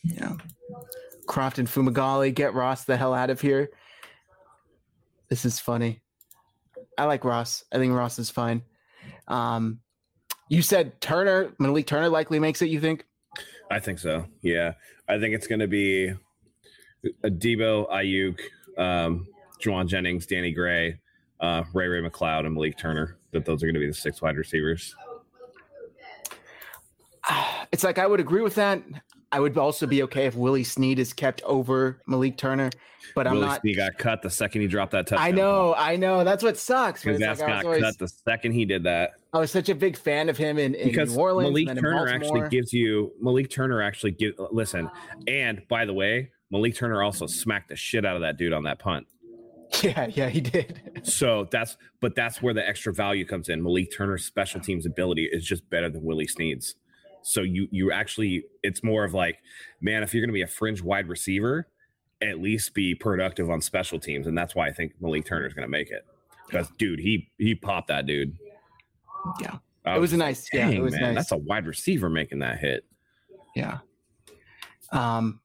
[0.04, 0.34] Yeah.
[1.34, 3.72] Kroft and Fumagalli, get Ross the hell out of here.
[5.30, 6.02] This is funny.
[6.96, 7.64] I like Ross.
[7.72, 8.62] I think Ross is fine.
[9.28, 9.80] Um,
[10.48, 13.06] you said Turner, Malik Turner likely makes it, you think?
[13.72, 14.28] I think so.
[14.44, 14.74] Yeah,
[15.10, 16.10] I think it's going to be
[17.24, 18.40] a Deebo, Aiyuk,
[18.78, 19.28] um,
[19.60, 21.00] Jauan Jennings, Danny Gray,
[21.40, 23.18] uh, Ray Ray McCloud, and Malik Turner.
[23.32, 24.96] That those are going to be the six wide receivers.
[27.72, 28.84] It's like I would agree with that.
[29.34, 32.70] I would also be okay if Willie Snead is kept over Malik Turner,
[33.16, 33.62] but I'm not.
[33.62, 35.28] Snead got cut the second he dropped that touchdown.
[35.28, 36.24] I know, I know.
[36.24, 37.02] That's what sucks.
[37.02, 39.76] His ass like got always- cut the second he did that I was such a
[39.76, 41.50] big fan of him in, in because New Orleans.
[41.50, 44.88] Malik and then in Turner actually gives you Malik Turner actually give listen.
[45.28, 48.64] And by the way, Malik Turner also smacked the shit out of that dude on
[48.64, 49.08] that punt.
[49.82, 51.02] Yeah, yeah, he did.
[51.02, 53.64] So that's but that's where the extra value comes in.
[53.64, 56.76] Malik Turner's special teams ability is just better than Willie Snead's.
[57.24, 59.38] So you you actually it's more of like,
[59.82, 61.68] man, if you're gonna be a fringe wide receiver,
[62.22, 64.28] at least be productive on special teams.
[64.28, 66.06] And that's why I think Malik Turner's gonna make it.
[66.48, 68.38] Because dude, he he popped that dude.
[69.42, 69.58] Yeah.
[69.86, 72.10] I It was a nice- yeah, it "Dang, was man, nice." That's a wide receiver
[72.10, 72.86] making that hit.
[73.56, 73.80] Yeah.
[74.92, 75.40] Um,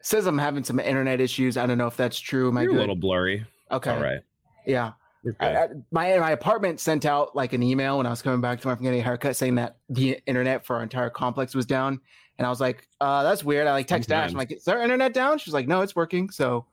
[0.00, 1.56] says I'm having some internet issues.
[1.56, 2.48] I don't know if that's true.
[2.48, 2.76] Am I You're good?
[2.78, 3.46] a little blurry.
[3.70, 3.90] okay.
[3.90, 4.20] All right.
[4.66, 4.92] Yeah.
[5.24, 8.40] We're I- I- my my apartment sent out like an email when I was coming
[8.40, 12.00] back from getting a haircut saying that the internet for our entire complex was down.
[12.38, 13.66] And I was like, uh, that's weird.
[13.66, 14.30] I like text Ash.
[14.30, 15.38] I'm like, is our internet down?
[15.38, 16.30] She's like, no, it's working.
[16.30, 16.66] So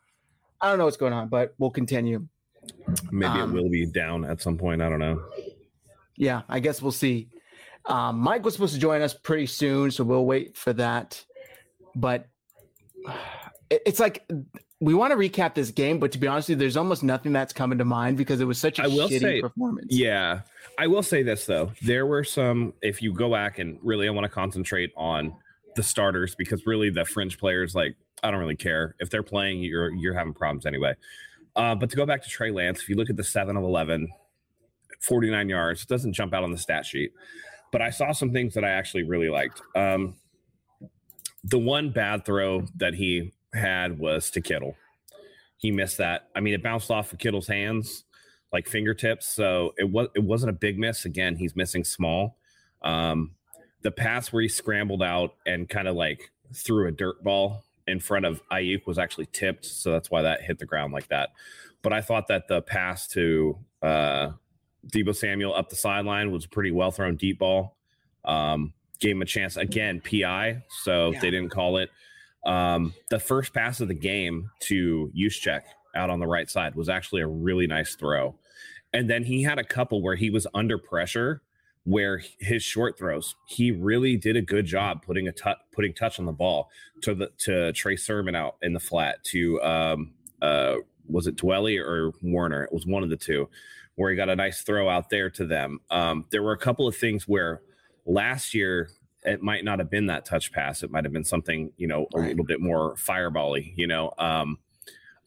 [0.59, 2.27] I don't know what's going on, but we'll continue.
[3.11, 4.81] Maybe um, it will be down at some point.
[4.81, 5.23] I don't know.
[6.17, 7.29] Yeah, I guess we'll see.
[7.85, 11.23] Um, Mike was supposed to join us pretty soon, so we'll wait for that.
[11.95, 12.27] But
[13.69, 14.27] it- it's like
[14.81, 17.53] we want to recap this game, but to be honest you, there's almost nothing that's
[17.53, 19.87] coming to mind because it was such a I will shitty say- performance.
[19.89, 20.41] Yeah.
[20.77, 21.71] I will say this though.
[21.83, 25.33] There were some if you go back and really I want to concentrate on
[25.75, 28.95] the starters because really the fringe players like I don't really care.
[28.99, 30.95] If they're playing, you're you're having problems anyway.
[31.55, 33.63] Uh, but to go back to Trey Lance, if you look at the 7 of
[33.63, 34.07] 11,
[35.01, 37.11] 49 yards, it doesn't jump out on the stat sheet.
[37.71, 39.61] But I saw some things that I actually really liked.
[39.75, 40.15] Um,
[41.43, 44.75] the one bad throw that he had was to Kittle.
[45.57, 46.29] He missed that.
[46.35, 48.03] I mean, it bounced off of Kittle's hands
[48.51, 49.27] like fingertips.
[49.27, 51.05] So it was it wasn't a big miss.
[51.05, 52.37] Again, he's missing small.
[52.81, 53.31] Um,
[53.81, 57.99] the pass where he scrambled out and kind of like threw a dirt ball in
[57.99, 61.29] front of Aiyuk was actually tipped, so that's why that hit the ground like that.
[61.81, 64.31] But I thought that the pass to uh,
[64.91, 67.75] Deebo Samuel up the sideline was a pretty well thrown deep ball.
[68.23, 71.19] Um, gave him a chance again, PI, so Yeah.
[71.21, 71.89] they didn't call it.
[72.45, 75.61] Um, the first pass of the game to Juszczyk
[75.95, 78.35] out on the right side was actually a really nice throw.
[78.93, 81.41] And then he had a couple where he was under pressure
[81.83, 86.19] where his short throws, he really did a good job putting a touch putting touch
[86.19, 86.69] on the ball
[87.01, 90.75] to the to Trey Sermon out in the flat to um uh
[91.07, 92.63] was it Dwelley or Woerner?
[92.63, 93.49] It was one of the two
[93.95, 95.79] where he got a nice throw out there to them.
[95.89, 97.61] Um there were a couple of things where
[98.05, 98.89] last year
[99.23, 100.83] it might not have been that touch pass.
[100.83, 102.29] It might have been something, you know, a Right.
[102.29, 104.13] little bit more firebally, you know.
[104.17, 104.59] Um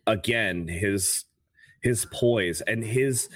[0.07, 1.25] again, his
[1.83, 3.29] his poise and his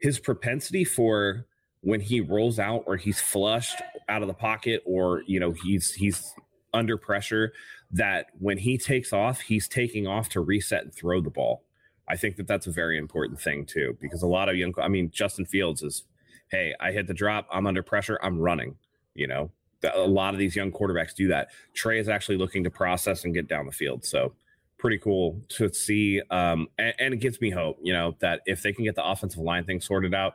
[0.00, 1.46] his propensity for
[1.80, 5.92] when he rolls out or he's flushed out of the pocket or you know he's
[5.92, 6.34] he's
[6.72, 7.52] under pressure
[7.90, 11.62] that when he takes off he's taking off to reset and throw the ball
[12.08, 14.88] i think that that's a very important thing too because a lot of young i
[14.88, 16.04] mean justin fields is
[16.50, 18.76] hey i hit the drop i'm under pressure i'm running
[19.14, 19.50] you know
[19.84, 23.34] a lot of these young quarterbacks do that trey is actually looking to process and
[23.34, 24.32] get down the field so
[24.78, 28.62] pretty cool to see um and, and it gives me hope you know that if
[28.62, 30.34] they can get the offensive line thing sorted out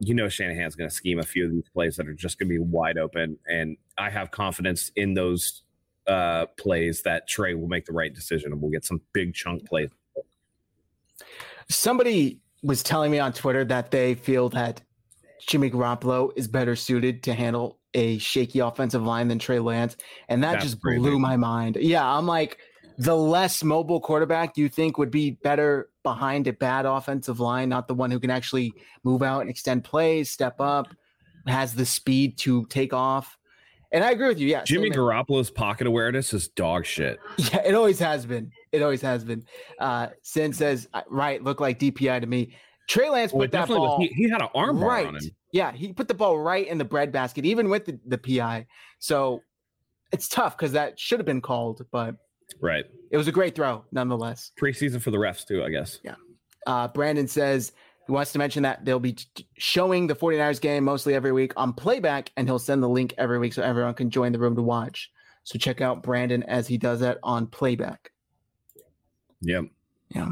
[0.00, 2.48] you know Shanahan's going to scheme a few of these plays that are just going
[2.48, 5.62] to be wide open, and I have confidence in those
[6.06, 9.66] uh, plays that Trey will make the right decision and we'll get some big chunk
[9.66, 9.90] plays.
[11.70, 14.82] Somebody was telling me on Twitter that they feel that
[15.46, 19.96] Jimmy Garoppolo is better suited to handle a shaky offensive line than Trey Lance,
[20.28, 20.98] and that That's just crazy.
[20.98, 21.76] blew my mind.
[21.80, 22.58] Yeah, I'm like,
[22.98, 27.88] the less mobile quarterback you think would be better behind a bad offensive line, not
[27.88, 30.94] the one who can actually move out and extend plays, step up,
[31.46, 33.36] has the speed to take off.
[33.92, 34.48] And I agree with you.
[34.48, 37.18] Yeah, Jimmy Garoppolo's pocket awareness is dog shit.
[37.38, 38.50] Yeah, it always has been.
[38.72, 39.44] It always has been.
[39.78, 42.54] Uh, Sin says, right, look like DPI to me.
[42.88, 45.06] Trey Lance Well, put it that definitely was- ball he, he had an arm right.
[45.06, 45.22] on him.
[45.52, 48.66] Yeah, he put the ball right in the breadbasket, even with the, the PI.
[48.98, 49.40] So
[50.12, 52.16] it's tough because that should have been called, but
[52.60, 52.84] Right.
[53.10, 54.50] it was a great throw nonetheless.
[54.60, 56.00] Preseason for the refs too, I guess.
[56.04, 56.16] Yeah.
[56.66, 57.72] Uh, Brandon says
[58.06, 61.52] he wants to mention that they'll be t- showing the 49ers game mostly every week
[61.56, 64.56] on playback, and he'll send the link every week so everyone can join the room
[64.56, 65.10] to watch.
[65.44, 68.10] So check out Brandon as he does that on playback.
[69.42, 69.64] Yep.
[70.10, 70.30] Yeah.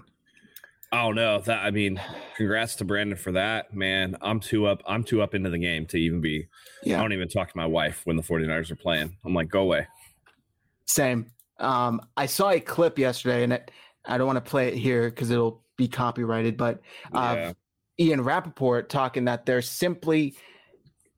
[0.92, 2.00] Oh no, that I mean,
[2.36, 4.16] congrats to Brandon for that, man.
[4.20, 4.82] I'm too up.
[4.86, 6.48] I'm too up into the game to even be.
[6.98, 9.16] I don't even talk to my wife when the 49ers are playing.
[9.24, 9.86] I'm like, go away.
[10.86, 11.30] Same.
[11.58, 13.70] Um, I saw a clip yesterday, and it,
[14.04, 16.56] I don't want to play it here because it'll be copyrighted.
[16.56, 16.80] But
[17.14, 17.52] uh, Yeah.
[17.98, 20.34] Ian Rapoport talking that there's simply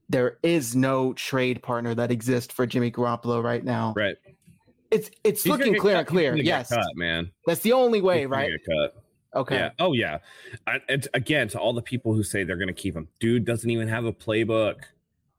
[0.09, 3.95] there is no trade partner that exists for Jimmy Garoppolo right now.
[3.97, 4.17] Right.
[4.91, 5.99] It's it's He's looking clear cut.
[6.01, 6.37] and clear.
[6.37, 7.33] Yes, cut, man.
[7.47, 8.51] that's the only way, He's right?
[9.35, 9.57] Okay.
[9.57, 9.71] Yeah.
[9.79, 10.19] Oh yeah.
[10.67, 13.45] I, and again, to all the people who say they're going to keep him, dude
[13.45, 14.77] doesn't even have a playbook.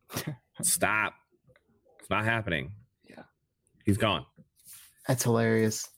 [0.61, 1.13] Stop.
[1.99, 2.71] It's not happening.
[3.09, 3.23] Yeah.
[3.85, 4.25] He's gone.
[5.07, 5.89] That's hilarious.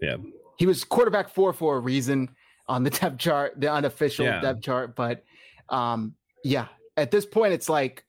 [0.00, 0.16] Yeah.
[0.58, 2.28] He was quarterback four for a reason
[2.68, 4.40] on the depth chart, the unofficial Yeah.
[4.40, 4.94] depth chart.
[4.94, 5.24] But
[5.68, 8.04] um, yeah, at this point, it's like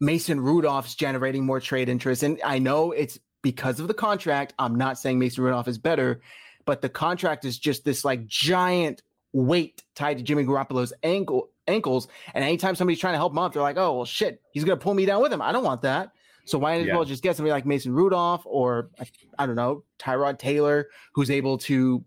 [0.00, 2.22] Mason Rudolph's generating more trade interest.
[2.22, 4.54] And I know it's because of the contract.
[4.58, 6.20] I'm not saying Mason Rudolph is better,
[6.66, 12.08] but the contract is just this like giant weight tied to Jimmy Garoppolo's ankle ankles.
[12.34, 14.76] And anytime somebody's trying to help him up, they're like, oh well shit, he's gonna
[14.76, 15.40] pull me down with him.
[15.42, 16.10] I don't want that.
[16.46, 16.94] So why not as Yeah.
[16.96, 18.90] well just get somebody like Mason Rudolph or
[19.38, 22.04] I- don't know, Tyrod Taylor, who's able to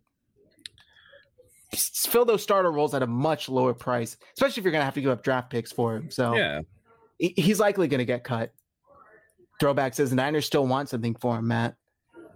[1.73, 5.01] fill those starter roles at a much lower price, especially if you're gonna have to
[5.01, 6.11] give up draft picks for him.
[6.11, 6.61] So Yeah.
[7.17, 8.53] he's likely gonna get cut.
[9.59, 11.75] Throwback says the Niners still want something for him, Matt.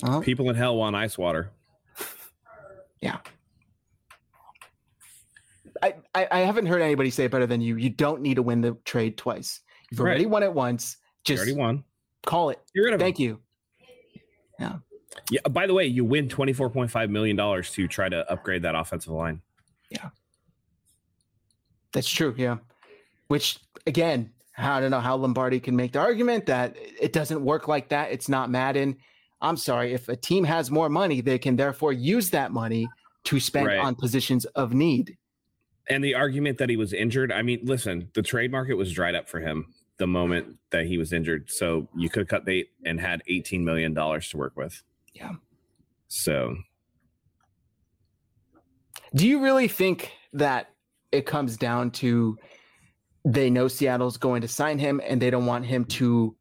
[0.01, 1.51] Well, People in hell want ice water.
[3.02, 3.18] Yeah.
[5.84, 7.78] I, I, I haven't heard anybody say it better than you.
[7.78, 9.60] You don't need to win the trade twice.
[9.91, 10.32] You've already Right.
[10.32, 10.98] won it once.
[11.28, 11.84] You Just already won.
[12.26, 12.60] call it.
[12.74, 13.06] Get rid of him.
[13.06, 13.39] Thank you.
[14.60, 14.78] Yeah.
[15.30, 15.41] Yeah.
[15.50, 18.64] By the way, you win twenty four point five million dollars to try to upgrade
[18.64, 19.41] that offensive line.
[19.89, 20.10] Yeah.
[21.93, 22.34] That's true.
[22.38, 22.58] Yeah.
[23.28, 27.68] Which again, I don't know how Lombardi can make the argument that it doesn't work
[27.68, 28.12] like that.
[28.12, 28.98] It's not Madden.
[29.41, 29.93] I'm sorry.
[29.93, 32.88] If a team has more money, they can therefore use that money
[33.25, 33.79] to spend Right.
[33.79, 35.17] on positions of need.
[35.89, 39.15] And the argument that he was injured, I mean, listen, the trade market was dried
[39.15, 41.49] up for him the moment that he was injured.
[41.49, 44.81] So you could have cut bait and had $18 million to work with.
[45.13, 45.33] Yeah.
[46.07, 46.57] So
[49.15, 50.69] Do you really think that
[51.11, 52.38] it comes down to
[53.25, 56.35] they know Seattle's going to sign him and they don't want him to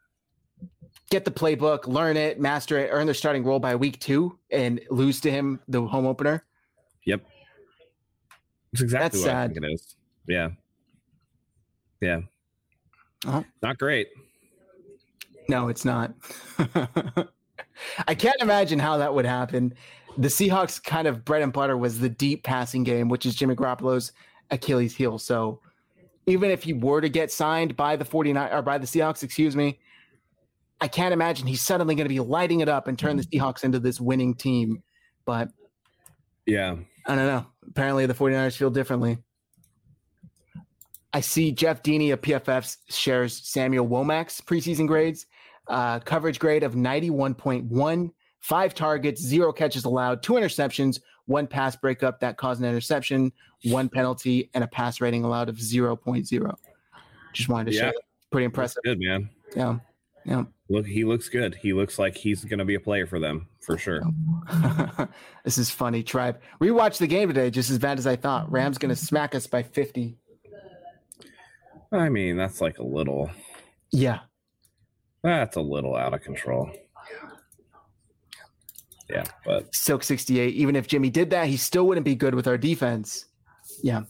[1.10, 4.80] get the playbook, learn it, master it, earn their starting role by week two and
[4.90, 6.44] lose to him the home opener?
[7.04, 7.22] Yep.
[8.72, 9.54] It's exactly That's what I sad.
[9.54, 9.96] think it is.
[10.26, 10.48] Yeah.
[12.00, 12.20] Yeah.
[13.26, 13.42] Uh-huh.
[13.62, 14.08] Not great.
[15.48, 16.12] No, it's not.
[18.08, 19.74] I can't imagine how that would happen.
[20.18, 23.54] The Seahawks kind of bread and butter was the deep passing game, which is Jimmy
[23.54, 24.12] Garoppolo's
[24.50, 25.18] Achilles heel.
[25.18, 25.60] So
[26.26, 29.54] even if he were to get signed by the 49 or by the Seahawks, excuse
[29.54, 29.78] me,
[30.80, 33.64] I can't imagine he's suddenly going to be lighting it up and turn the Seahawks
[33.64, 34.82] into this winning team.
[35.24, 35.48] But
[36.44, 36.76] Yeah.
[37.06, 37.46] I don't know.
[37.68, 39.18] Apparently the 49ers feel differently.
[41.12, 45.26] I see Jeff Deeney of PFF shares Samuel Womack's preseason grades.
[45.68, 48.10] Uh, coverage grade of 91.1,
[48.40, 53.32] five targets, zero catches allowed, two interceptions, one pass breakup that caused an interception,
[53.64, 56.54] one penalty, and a pass rating allowed of 0.0.
[57.32, 57.80] Just wanted to Yeah.
[57.82, 57.94] share.
[58.30, 58.82] Pretty impressive.
[58.84, 59.28] good, man.
[59.56, 59.78] Yeah.
[60.26, 60.44] Yeah.
[60.68, 61.54] Look, he looks good.
[61.54, 64.02] He looks like he's going to be a player for them for sure.
[65.44, 66.40] this is funny, tribe.
[66.60, 68.50] Rewatched the game today, just as bad as I thought.
[68.50, 70.16] Rams going to smack us by 50.
[71.92, 73.30] I mean, that's like a little,
[73.92, 74.20] Yeah.
[75.22, 76.70] that's a little out of control.
[79.08, 80.52] Yeah, but Silk 68.
[80.54, 83.26] Even if Jimmy did that, he still wouldn't be good with our defense.
[83.84, 84.02] Yeah.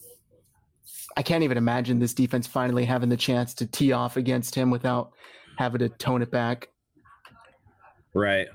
[1.19, 4.71] I can't even imagine this defense finally having the chance to tee off against him
[4.71, 5.13] without
[5.57, 6.69] having to tone it back.
[8.15, 8.47] right,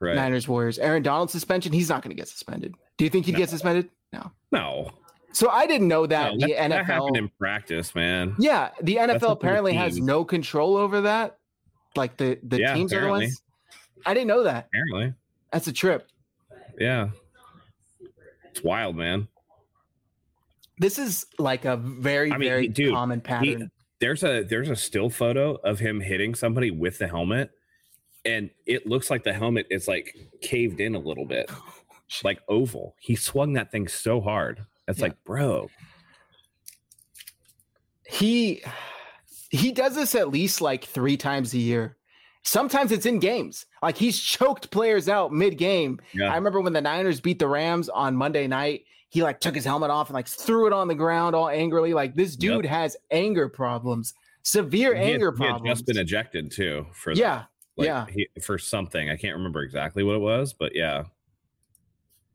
[0.00, 0.14] right.
[0.14, 0.78] Niners, Warriors.
[0.78, 2.74] Aaron Donald suspension, he's not going to get suspended.
[2.98, 3.88] Do you think he'd get suspended?
[4.12, 4.30] No.
[4.52, 4.90] No,
[5.32, 8.34] So I didn't know that no the that, that happened in practice, man.
[8.38, 11.36] yeah, the NFL the apparently has no control over that.
[11.94, 13.42] Like the, the Yeah, teams are the ones.
[14.06, 14.66] I didn't know that.
[14.68, 15.14] Apparently,
[15.52, 16.08] That's a trip.
[16.78, 17.08] yeah.
[18.50, 19.28] It's wild, man.
[20.78, 23.70] This is like a very, I mean, very dude, common pattern.
[24.00, 27.50] There's a there's a still photo of him hitting somebody with the helmet,
[28.24, 31.50] and it looks like the helmet is like caved in a little bit,
[32.24, 32.94] like oval.
[33.00, 34.66] He swung that thing so hard.
[34.88, 35.06] It's Yeah.
[35.06, 35.68] like, bro,
[38.08, 38.62] he
[39.50, 41.96] he does this at least like three times a year.
[42.42, 43.66] Sometimes it's in games.
[43.82, 45.98] Like he's choked players out mid game.
[46.14, 46.30] Yeah.
[46.32, 48.82] I remember when the Niners beat the Rams on Monday night.
[49.08, 51.94] He like took his helmet off and like threw it on the ground all angrily.
[51.94, 55.78] Like this dude has anger problems, severe he had, anger he had problems.
[55.78, 57.44] just been ejected too for yeah,
[57.76, 58.06] Like, yeah.
[58.08, 59.08] he, for something.
[59.08, 61.04] I can't remember exactly what it was, but yeah.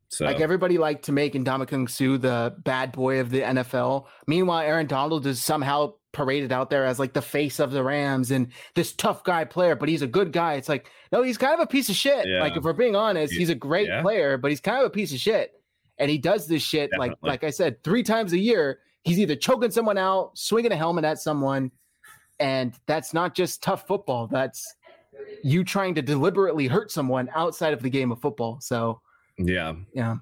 [0.10, 4.08] So Like everybody liked to make Ndamukong Suh the bad boy of the NFL.
[4.28, 8.32] Meanwhile, Aaron Donald is somehow paraded out there as like the face of the Rams
[8.32, 10.56] and this tough guy player, but he's a good guy.
[10.56, 12.28] It's like, no, he's kind of a piece of shit.
[12.28, 12.42] Yeah.
[12.42, 14.02] Like if we're being honest, he's a great Yeah.
[14.02, 15.54] player, but he's kind of a piece of shit.
[16.02, 18.80] And he does this shit like like I said, three times a year.
[19.04, 21.72] He's either choking someone out, swinging a helmet at someone,
[22.40, 24.28] and that's not just tough football.
[24.28, 24.76] That's
[25.44, 28.60] you trying to deliberately hurt someone outside of the game of football.
[28.62, 29.00] So
[29.38, 30.18] yeah, yeah.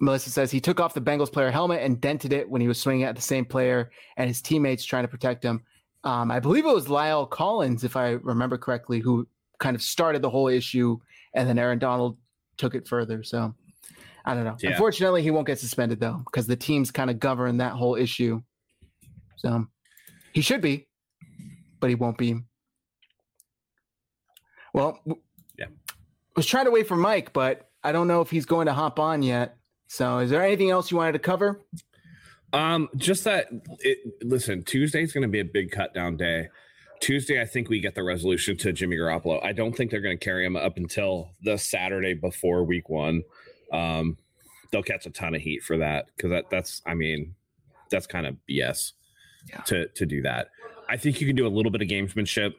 [0.00, 2.78] Melissa says he took off the Bengals player helmet and dented it when he was
[2.78, 5.62] swinging at the same player and his teammates trying to protect him.
[6.04, 9.26] Um, I believe it was Lyle Collins, if I remember correctly, who
[9.60, 10.98] kind of started the whole issue,
[11.34, 12.18] and then Aaron Donald
[12.56, 13.22] took it further.
[13.22, 13.54] So
[14.24, 14.56] I don't know.
[14.60, 14.70] Yeah.
[14.70, 18.40] Unfortunately, he won't get suspended though, because the teams kind of govern that whole issue.
[19.36, 19.66] So
[20.32, 20.86] he should be,
[21.80, 22.36] but he won't be.
[24.74, 25.00] Well,
[25.58, 25.66] Yeah.
[26.36, 28.98] was trying to wait for Mike, but I don't know if he's going to hop
[28.98, 29.56] on yet.
[29.88, 31.60] So, is there anything else you wanted to cover?
[32.54, 33.48] Um, just that.
[33.80, 36.48] It, listen, Tuesday's going to be a big cut down day.
[37.00, 39.44] Tuesday, I think we get the resolution to Jimmy Garoppolo.
[39.44, 43.24] I don't think they're going to carry him up until the Saturday before Week One.
[43.72, 44.16] Um,
[44.70, 47.34] they'll catch a ton of heat for that because that, that's, I mean,
[47.90, 48.92] that's kind of BS
[49.48, 49.60] Yeah.
[49.62, 50.48] to to do that.
[50.88, 52.54] I think you can do a little bit of gamesmanship.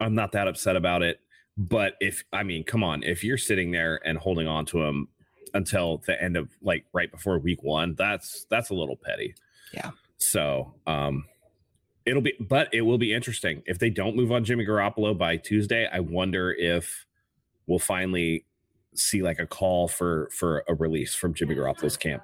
[0.00, 1.20] I'm not that upset about it,
[1.56, 5.08] but if I mean, come on, if you're sitting there and holding on to him
[5.54, 9.34] until the end of like right before week one, that's that's a little petty.
[9.72, 9.90] Yeah.
[10.18, 11.24] So um
[12.06, 13.62] it'll be but it will be interesting.
[13.66, 17.06] If they don't move on Jimmy Garoppolo by Tuesday, I wonder if
[17.66, 18.44] we'll finally
[18.94, 22.22] see like a call for for a release from Jimmy Garoppolo's camp.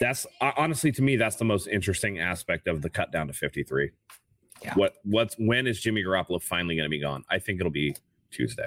[0.00, 3.90] That's honestly to me that's the most interesting aspect of the cut down to 53.
[4.62, 4.74] Yeah.
[4.74, 7.24] What what's when is Jimmy Garoppolo finally going to be gone?
[7.30, 7.94] I think it'll be
[8.30, 8.66] Tuesday.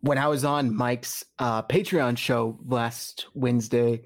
[0.00, 4.02] When I was on Mike's uh, Patreon show last Wednesday,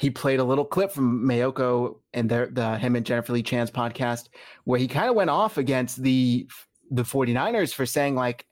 [0.00, 3.70] he played a little clip from Maiocco and their the him and Jennifer Lee Chan's
[3.70, 4.28] podcast
[4.64, 6.48] where he kind of went off against the
[6.90, 8.46] the 49ers for saying like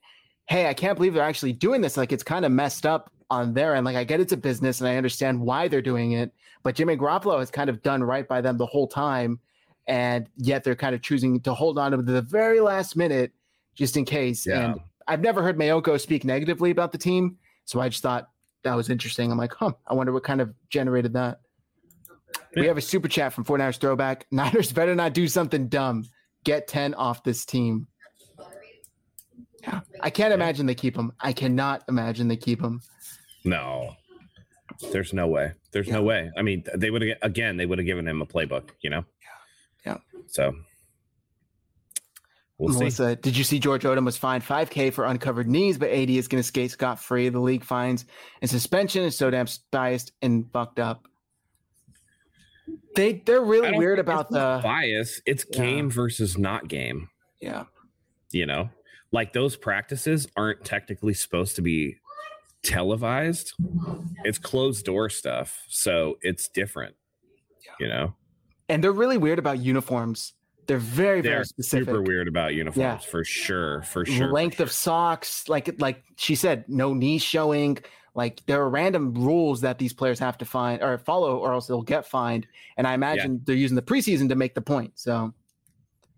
[0.49, 1.97] hey, I can't believe they're actually doing this.
[1.97, 3.85] Like it's kind of messed up on their end.
[3.85, 6.33] Like I get it's a business and I understand why they're doing it,
[6.63, 9.39] but Jimmy Garoppolo has kind of done right by them the whole time,
[9.87, 13.33] and yet they're kind of choosing to hold on to the very last minute
[13.75, 14.47] just in case.
[14.47, 14.73] Yeah.
[14.73, 18.31] And I've never heard Maiocco speak negatively about the team, so I just thought
[18.65, 19.31] that was interesting.
[19.31, 21.41] I'm like, huh, I wonder what kind of generated that.
[22.55, 22.63] Yeah.
[22.63, 24.27] We have a super chat from 49ers Throwback.
[24.31, 26.05] Niners better not do something dumb.
[26.45, 27.87] Get 10 off this team.
[29.69, 29.81] Yeah.
[30.01, 31.13] I can't imagine they keep him.
[31.21, 32.81] I cannot imagine they keep him.
[33.45, 33.97] No.
[34.93, 35.53] There's no way.
[35.73, 35.95] There's yeah.
[35.95, 36.31] no way.
[36.37, 39.05] I mean, they would have again, they would have given him a playbook, you know?
[39.85, 39.99] Yeah.
[40.27, 40.55] So
[42.59, 43.21] We'll Melissa, see.
[43.23, 46.43] did you see George Odum was fined 5K for uncovered knees, but AD is going
[46.43, 47.29] to skate scot free?
[47.29, 48.05] The league fines
[48.43, 51.07] and suspension is so damn biased and fucked up.
[52.97, 55.23] They they're really weird about the bias.
[55.25, 55.59] It's yeah.
[55.59, 57.09] game versus not game.
[57.41, 57.65] Yeah.
[58.33, 58.71] You know,
[59.13, 61.97] like those practices aren't technically supposed to be
[62.63, 63.53] televised.
[64.25, 66.95] It's closed door stuff, so it's different.
[67.81, 68.15] You know,
[68.69, 70.35] and they're really weird about uniforms.
[70.67, 71.87] They're very they're very specific.
[71.87, 72.99] Super weird about uniforms yeah.
[72.99, 74.33] for sure, for sure.
[74.33, 77.79] Length of socks, like like she said, no knee showing.
[78.15, 81.69] Like there are random rules that these players have to find or follow, or else
[81.69, 82.47] they'll get fined.
[82.77, 83.41] And I imagine yeah.
[83.45, 84.93] they're using the preseason to make the point.
[84.97, 85.33] So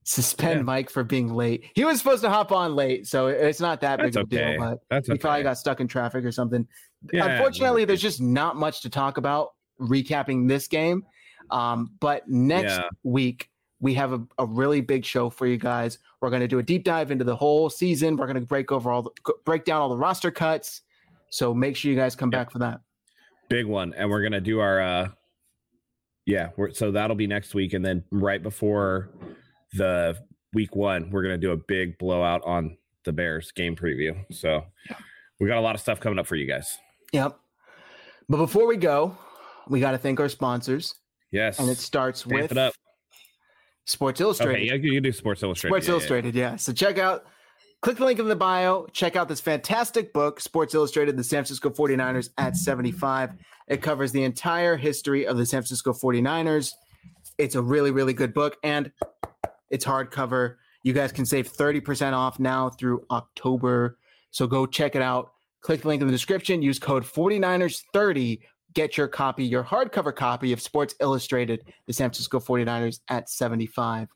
[0.04, 0.64] suspend yeah.
[0.64, 1.64] Mike for being late.
[1.74, 4.54] He was supposed to hop on late, so it's not that That's big of a
[4.54, 4.58] deal.
[4.58, 5.20] But That's he okay.
[5.20, 6.66] probably got stuck in traffic or something.
[7.12, 11.04] Yeah, Unfortunately, there's just not much to talk about recapping this game.
[11.50, 12.88] Um, but next yeah.
[13.02, 15.98] week we have a, a, really big show for you guys.
[16.20, 18.16] We're going to do a deep dive into the whole season.
[18.16, 19.10] We're going to break over all the
[19.44, 20.82] break down all the roster cuts.
[21.30, 22.80] So make sure you guys come back for that.
[23.48, 25.08] Big one, and we're going to do our uh,
[26.26, 26.50] yeah.
[26.72, 29.10] so that'll be next week, and then right before
[29.72, 30.16] the
[30.52, 34.14] week one, we're going to do a big blowout on the Bears game preview.
[34.32, 34.64] So
[35.38, 36.78] we got a lot of stuff coming up for you guys.
[37.12, 37.38] Yep.
[38.28, 39.16] But before we go,
[39.68, 40.94] we got to thank our sponsors.
[41.30, 41.58] Yes.
[41.58, 42.74] And it starts Stamp with it.
[43.86, 44.56] Sports Illustrated.
[44.56, 45.72] Okay, yeah, you can do Sports Illustrated.
[45.72, 46.50] Sports yeah, Illustrated, yeah.
[46.50, 46.56] yeah.
[46.56, 47.24] So check out,
[47.80, 51.38] click the link in the bio, check out this fantastic book, Sports Illustrated, the San
[51.38, 53.32] Francisco 49ers at 75.
[53.68, 56.72] It covers the entire history of the San Francisco 49ers.
[57.38, 58.58] It's a really, really good book.
[58.62, 58.92] And
[59.70, 60.56] it's hardcover.
[60.82, 63.98] You guys can save 30% off now through October.
[64.30, 65.32] So go check it out.
[65.60, 66.62] Click the link in the description.
[66.62, 68.40] Use code 49ers30.
[68.72, 74.08] Get your copy, your hardcover copy of Sports Illustrated, the San Francisco 49ers at 75.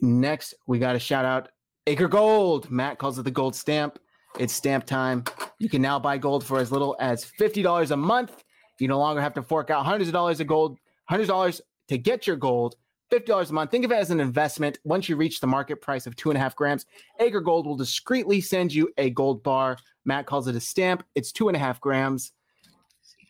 [0.00, 1.48] Next, we got a shout out
[1.86, 2.70] Acre Gold.
[2.70, 3.98] Matt calls it the gold stamp.
[4.38, 5.24] It's stamp time.
[5.58, 8.44] You can now buy gold for as little as $50 a month.
[8.78, 11.60] You no longer have to fork out hundreds of dollars of gold, hundreds of dollars
[11.88, 12.76] to get your gold.
[13.12, 13.70] $50 a month.
[13.70, 14.78] Think of it as an investment.
[14.84, 16.86] Once you reach the market price of two and a half grams,
[17.20, 19.76] Acre Gold will discreetly send you a gold bar.
[20.06, 21.04] Matt calls it a stamp.
[21.14, 22.32] It's two and a half grams.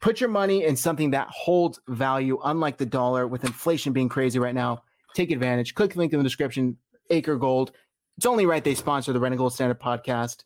[0.01, 4.39] Put your money in something that holds value, unlike the dollar, with inflation being crazy
[4.39, 4.83] right now.
[5.15, 5.75] Take advantage.
[5.75, 6.77] Click the link in the description.
[7.11, 7.73] Acre Gold.
[8.17, 10.45] It's only right they sponsor the Gold Standard podcast.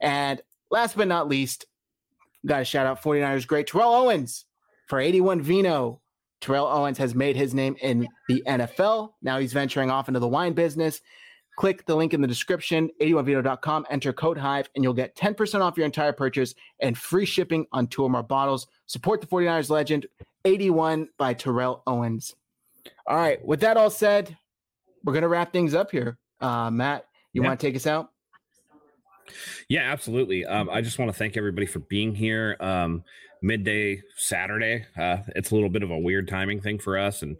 [0.00, 1.66] And last but not least,
[2.44, 4.44] got to shout out 49ers great Terrell Owens
[4.88, 6.01] for 81 Vino
[6.42, 9.12] Terrell Owens has made his name in the NFL.
[9.22, 11.00] Now he's venturing off into the wine business.
[11.56, 15.76] Click the link in the description, 81vino.com, enter code HIVE, and you'll get 10% off
[15.76, 18.66] your entire purchase and free shipping on two or more bottles.
[18.86, 20.06] Support the 49ers legend,
[20.44, 22.34] 81 by Terrell Owens.
[23.06, 24.36] All right, with that all said,
[25.04, 26.18] we're going to wrap things up here.
[26.40, 27.48] Uh, Matt, you yeah.
[27.48, 28.10] want to take us out?
[29.68, 30.44] Yeah, absolutely.
[30.44, 32.56] Um, I just want to thank everybody for being here.
[32.60, 33.04] Um,
[33.42, 34.86] midday Saturday.
[34.96, 37.38] Uh, it's a little bit of a weird timing thing for us, and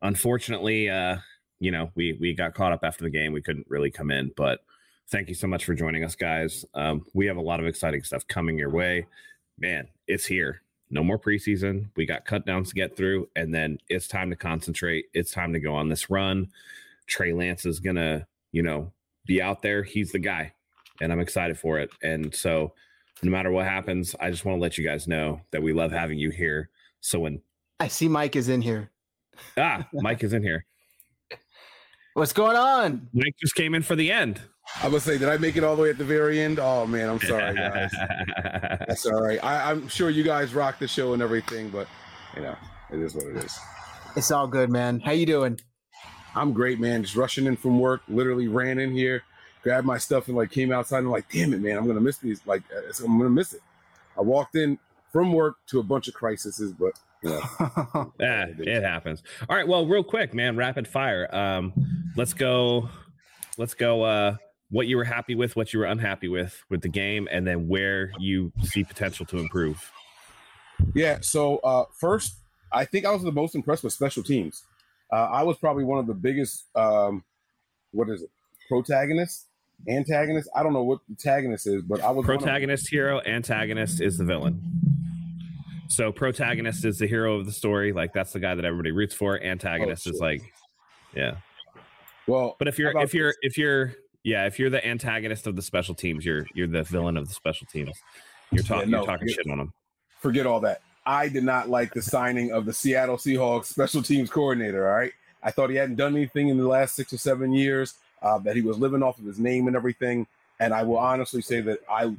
[0.00, 1.18] unfortunately, uh,
[1.60, 3.32] you know, we we got caught up after the game.
[3.32, 4.60] We couldn't really come in, but
[5.08, 6.64] thank you so much for joining us, guys.
[6.74, 9.06] Um, we have a lot of exciting stuff coming your way.
[9.58, 10.62] Man, it's here.
[10.90, 11.88] No more preseason.
[11.96, 15.06] We got cut downs to get through, and then it's time to concentrate.
[15.14, 16.48] It's time to go on this run.
[17.06, 18.92] Trey Lance is gonna, you know,
[19.26, 19.82] be out there.
[19.82, 20.52] He's the guy,
[21.00, 21.90] and I'm excited for it.
[22.02, 22.72] And so
[23.22, 25.92] no matter what happens, I just want to let you guys know that we love
[25.92, 26.70] having you here.
[27.00, 27.40] So when
[27.80, 28.90] I see Mike is in here.
[29.56, 30.66] Ah, Mike is in here.
[32.14, 33.08] What's going on?
[33.12, 34.40] Mike just came in for the end.
[34.82, 36.58] I would say, did I make it all the way at the very end?
[36.58, 37.90] Oh man, I'm sorry, guys.
[38.86, 39.42] That's all right.
[39.42, 41.88] I, I'm sure you guys rock the show and everything, but
[42.36, 42.56] you know,
[42.92, 43.58] it is what it is.
[44.16, 45.00] It's all good, man.
[45.00, 45.58] How you doing?
[46.34, 47.02] I'm great, man.
[47.02, 48.02] Just rushing in from work.
[48.08, 49.22] Literally ran in here,
[49.62, 52.18] grabbed my stuff, and like came outside and like, damn it, man, I'm gonna miss
[52.18, 52.40] these.
[52.46, 53.60] Like, uh, I'm gonna miss it.
[54.16, 54.78] I walked in
[55.12, 56.92] from work to a bunch of crises, but
[57.22, 59.22] you know, yeah, it happens.
[59.48, 61.32] All right, well, real quick, man, rapid fire.
[61.34, 61.72] Um,
[62.16, 62.88] let's go.
[63.58, 64.02] Let's go.
[64.02, 64.36] Uh,
[64.70, 67.68] what you were happy with, what you were unhappy with with the game, and then
[67.68, 69.90] where you see potential to improve.
[70.94, 71.18] Yeah.
[71.20, 72.36] So uh, first,
[72.72, 74.64] I think I was the most impressed with special teams.
[75.12, 76.64] Uh, I was probably one of the biggest.
[76.74, 77.22] Um,
[77.92, 78.30] what is it?
[78.68, 79.46] Protagonist,
[79.88, 80.48] antagonist.
[80.54, 84.60] I don't know what antagonist is, but I was protagonist, hero, antagonist is the villain.
[85.88, 89.14] So protagonist is the hero of the story, like that's the guy that everybody roots
[89.14, 89.40] for.
[89.42, 90.42] Antagonist oh, is like,
[91.14, 91.36] yeah.
[92.26, 93.38] Well, but if you're if you're this?
[93.42, 93.92] if you're
[94.24, 97.34] yeah if you're the antagonist of the special teams, you're you're the villain of the
[97.34, 97.90] special teams.
[98.50, 99.72] You're talking yeah, no, you're talking shit on them.
[100.20, 100.80] Forget all that.
[101.04, 104.88] I did not like the signing of the Seattle Seahawks special teams coordinator.
[104.88, 105.12] All right,
[105.42, 107.94] I thought he hadn't done anything in the last six or seven years.
[108.22, 110.26] Uh, that he was living off of his name and everything.
[110.60, 112.14] And I will honestly say that I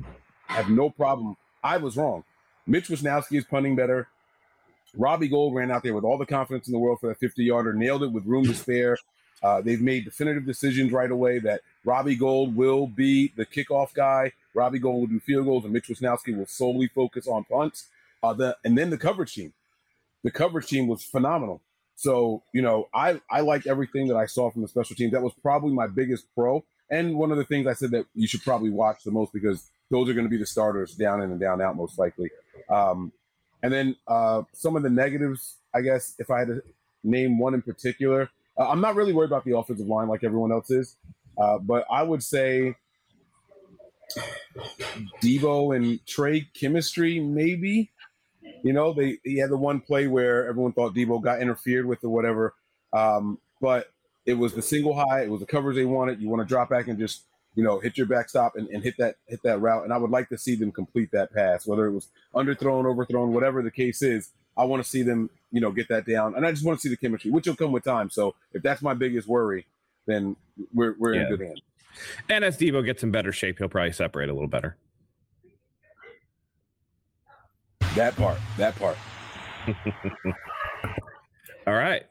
[0.47, 1.38] have no problem.
[1.64, 2.24] I was wrong.
[2.68, 4.08] Mitch Wishnowsky is punting better.
[4.95, 7.43] Robbie Gould ran out there with all the confidence in the world for that 50
[7.43, 8.97] yarder, nailed it with room to spare.
[9.41, 14.32] Uh, they've made definitive decisions right away that Robbie Gould will be the kickoff guy.
[14.54, 17.88] Robbie Gould will do field goals, and Mitch Wishnowsky will solely focus on punts.
[18.22, 19.51] Uh, the, and then the coverage team.
[20.24, 21.60] The coverage team was phenomenal.
[22.04, 25.12] So, you know, I, I liked everything that I saw from the special team.
[25.12, 26.66] That was probably my biggest pro.
[26.89, 29.70] And one of the things I said that you should probably watch the most because
[29.89, 32.30] those are going to be the starters down in and down out, most likely.
[32.70, 33.14] Um,
[33.62, 36.62] and then uh, some of the negatives, I guess, if I had to
[37.06, 38.30] name one in particular,
[38.60, 40.97] uh, I'm not really worried about the offensive line like everyone else is.
[41.38, 42.76] Uh, but I would say
[45.24, 47.91] Deebo and Trey chemistry, maybe.
[48.64, 52.03] You know, they he had the one play where everyone thought Deebo got interfered with
[52.03, 52.55] or whatever.
[52.93, 53.91] Um, but
[54.26, 56.22] it was the single high, it was the covers they wanted.
[56.22, 57.24] You want to drop back and just,
[57.55, 59.84] you know, hit your backstop and, and hit that hit that route.
[59.84, 63.34] And I would like to see them complete that pass, whether it was underthrown, overthrown,
[63.34, 64.32] whatever the case is.
[64.55, 66.36] I want to see them, you know, get that down.
[66.36, 68.09] And I just want to see the chemistry, which will come with time.
[68.09, 69.66] So if that's my biggest worry,
[70.05, 70.36] then
[70.74, 71.24] we're we're yeah.
[71.24, 71.61] in good hands.
[72.30, 74.78] And as Deebo gets in better shape, he'll probably separate a little better.
[77.95, 78.39] That part.
[78.57, 78.97] That part.
[81.67, 82.03] All right.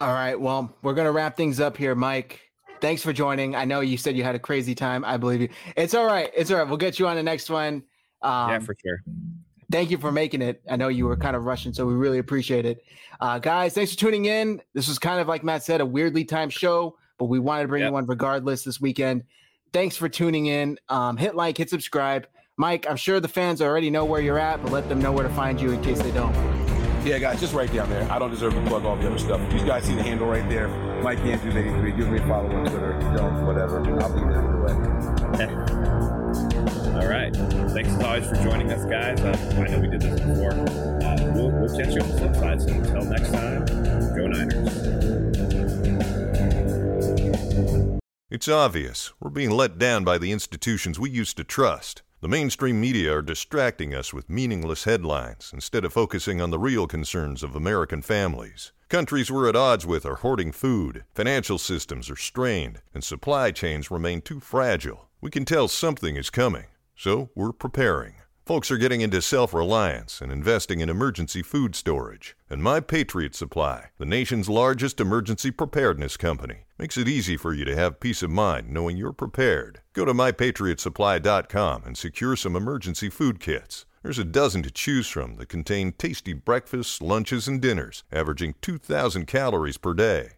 [0.00, 0.40] All right.
[0.40, 2.40] Well, we're going to wrap things up here, Mike.
[2.80, 3.54] Thanks for joining.
[3.54, 5.04] I know you said you had a crazy time.
[5.04, 5.48] I believe you.
[5.76, 6.32] It's all right.
[6.34, 6.66] It's all right.
[6.66, 7.84] We'll get you on the next one.
[8.22, 9.02] Um, yeah, for sure.
[9.70, 10.60] Thank you for making it.
[10.68, 12.82] I know you were kind of rushing, so we really appreciate it.
[13.20, 14.60] Uh, guys, thanks for tuning in.
[14.74, 17.68] This was kind of like Matt said, a weirdly timed show, but we wanted to
[17.68, 17.90] bring yep.
[17.90, 19.22] you one regardless this weekend.
[19.72, 20.78] Thanks for tuning in.
[20.88, 22.26] Um, hit like, hit subscribe.
[22.58, 25.26] Mike, I'm sure the fans already know where you're at, but let them know where
[25.26, 26.34] to find you in case they don't.
[27.02, 28.06] Yeah, guys, just right down there.
[28.12, 29.40] I don't deserve to plug all the other stuff.
[29.52, 30.68] You guys see the handle right there.
[31.02, 31.92] Mike Andrews 83.
[31.92, 32.92] Give me a follow on Twitter.
[33.16, 33.78] Don't, whatever.
[34.00, 34.74] I'll be there either way.
[37.00, 37.34] all right.
[37.72, 39.20] Thanks as always for joining us, guys.
[39.20, 40.52] Uh, I know we did this before.
[40.52, 42.60] Uh, we'll, we'll catch you on the flip side.
[42.60, 43.64] So until next time,
[44.14, 44.68] go Niners.
[48.30, 49.12] It's obvious.
[49.20, 52.02] We're being let down by the institutions we used to trust.
[52.22, 56.86] The mainstream media are distracting us with meaningless headlines instead of focusing on the real
[56.86, 58.70] concerns of American families.
[58.88, 63.90] Countries we're at odds with are hoarding food, financial systems are strained, and supply chains
[63.90, 65.08] remain too fragile.
[65.20, 68.14] We can tell something is coming, so we're preparing.
[68.44, 72.36] Folks are getting into self reliance and investing in emergency food storage.
[72.50, 77.64] And My Patriot Supply, the nation's largest emergency preparedness company, makes it easy for you
[77.64, 79.80] to have peace of mind knowing you're prepared.
[79.92, 83.86] Go to MyPatriotSupply.com and secure some emergency food kits.
[84.02, 89.26] There's a dozen to choose from that contain tasty breakfasts, lunches, and dinners, averaging 2,000
[89.26, 90.30] calories per day.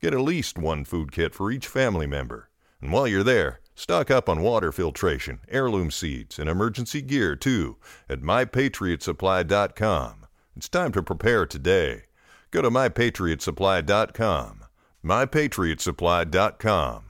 [0.00, 2.50] Get at least one food kit for each family member.
[2.80, 7.76] And while you're there, Stock up on water filtration, heirloom seeds, and emergency gear too
[8.08, 10.26] at mypatriotsupply.com.
[10.56, 12.06] It's time to prepare today.
[12.50, 14.64] Go to mypatriotsupply.com.
[15.04, 17.07] mypatriotsupply.com.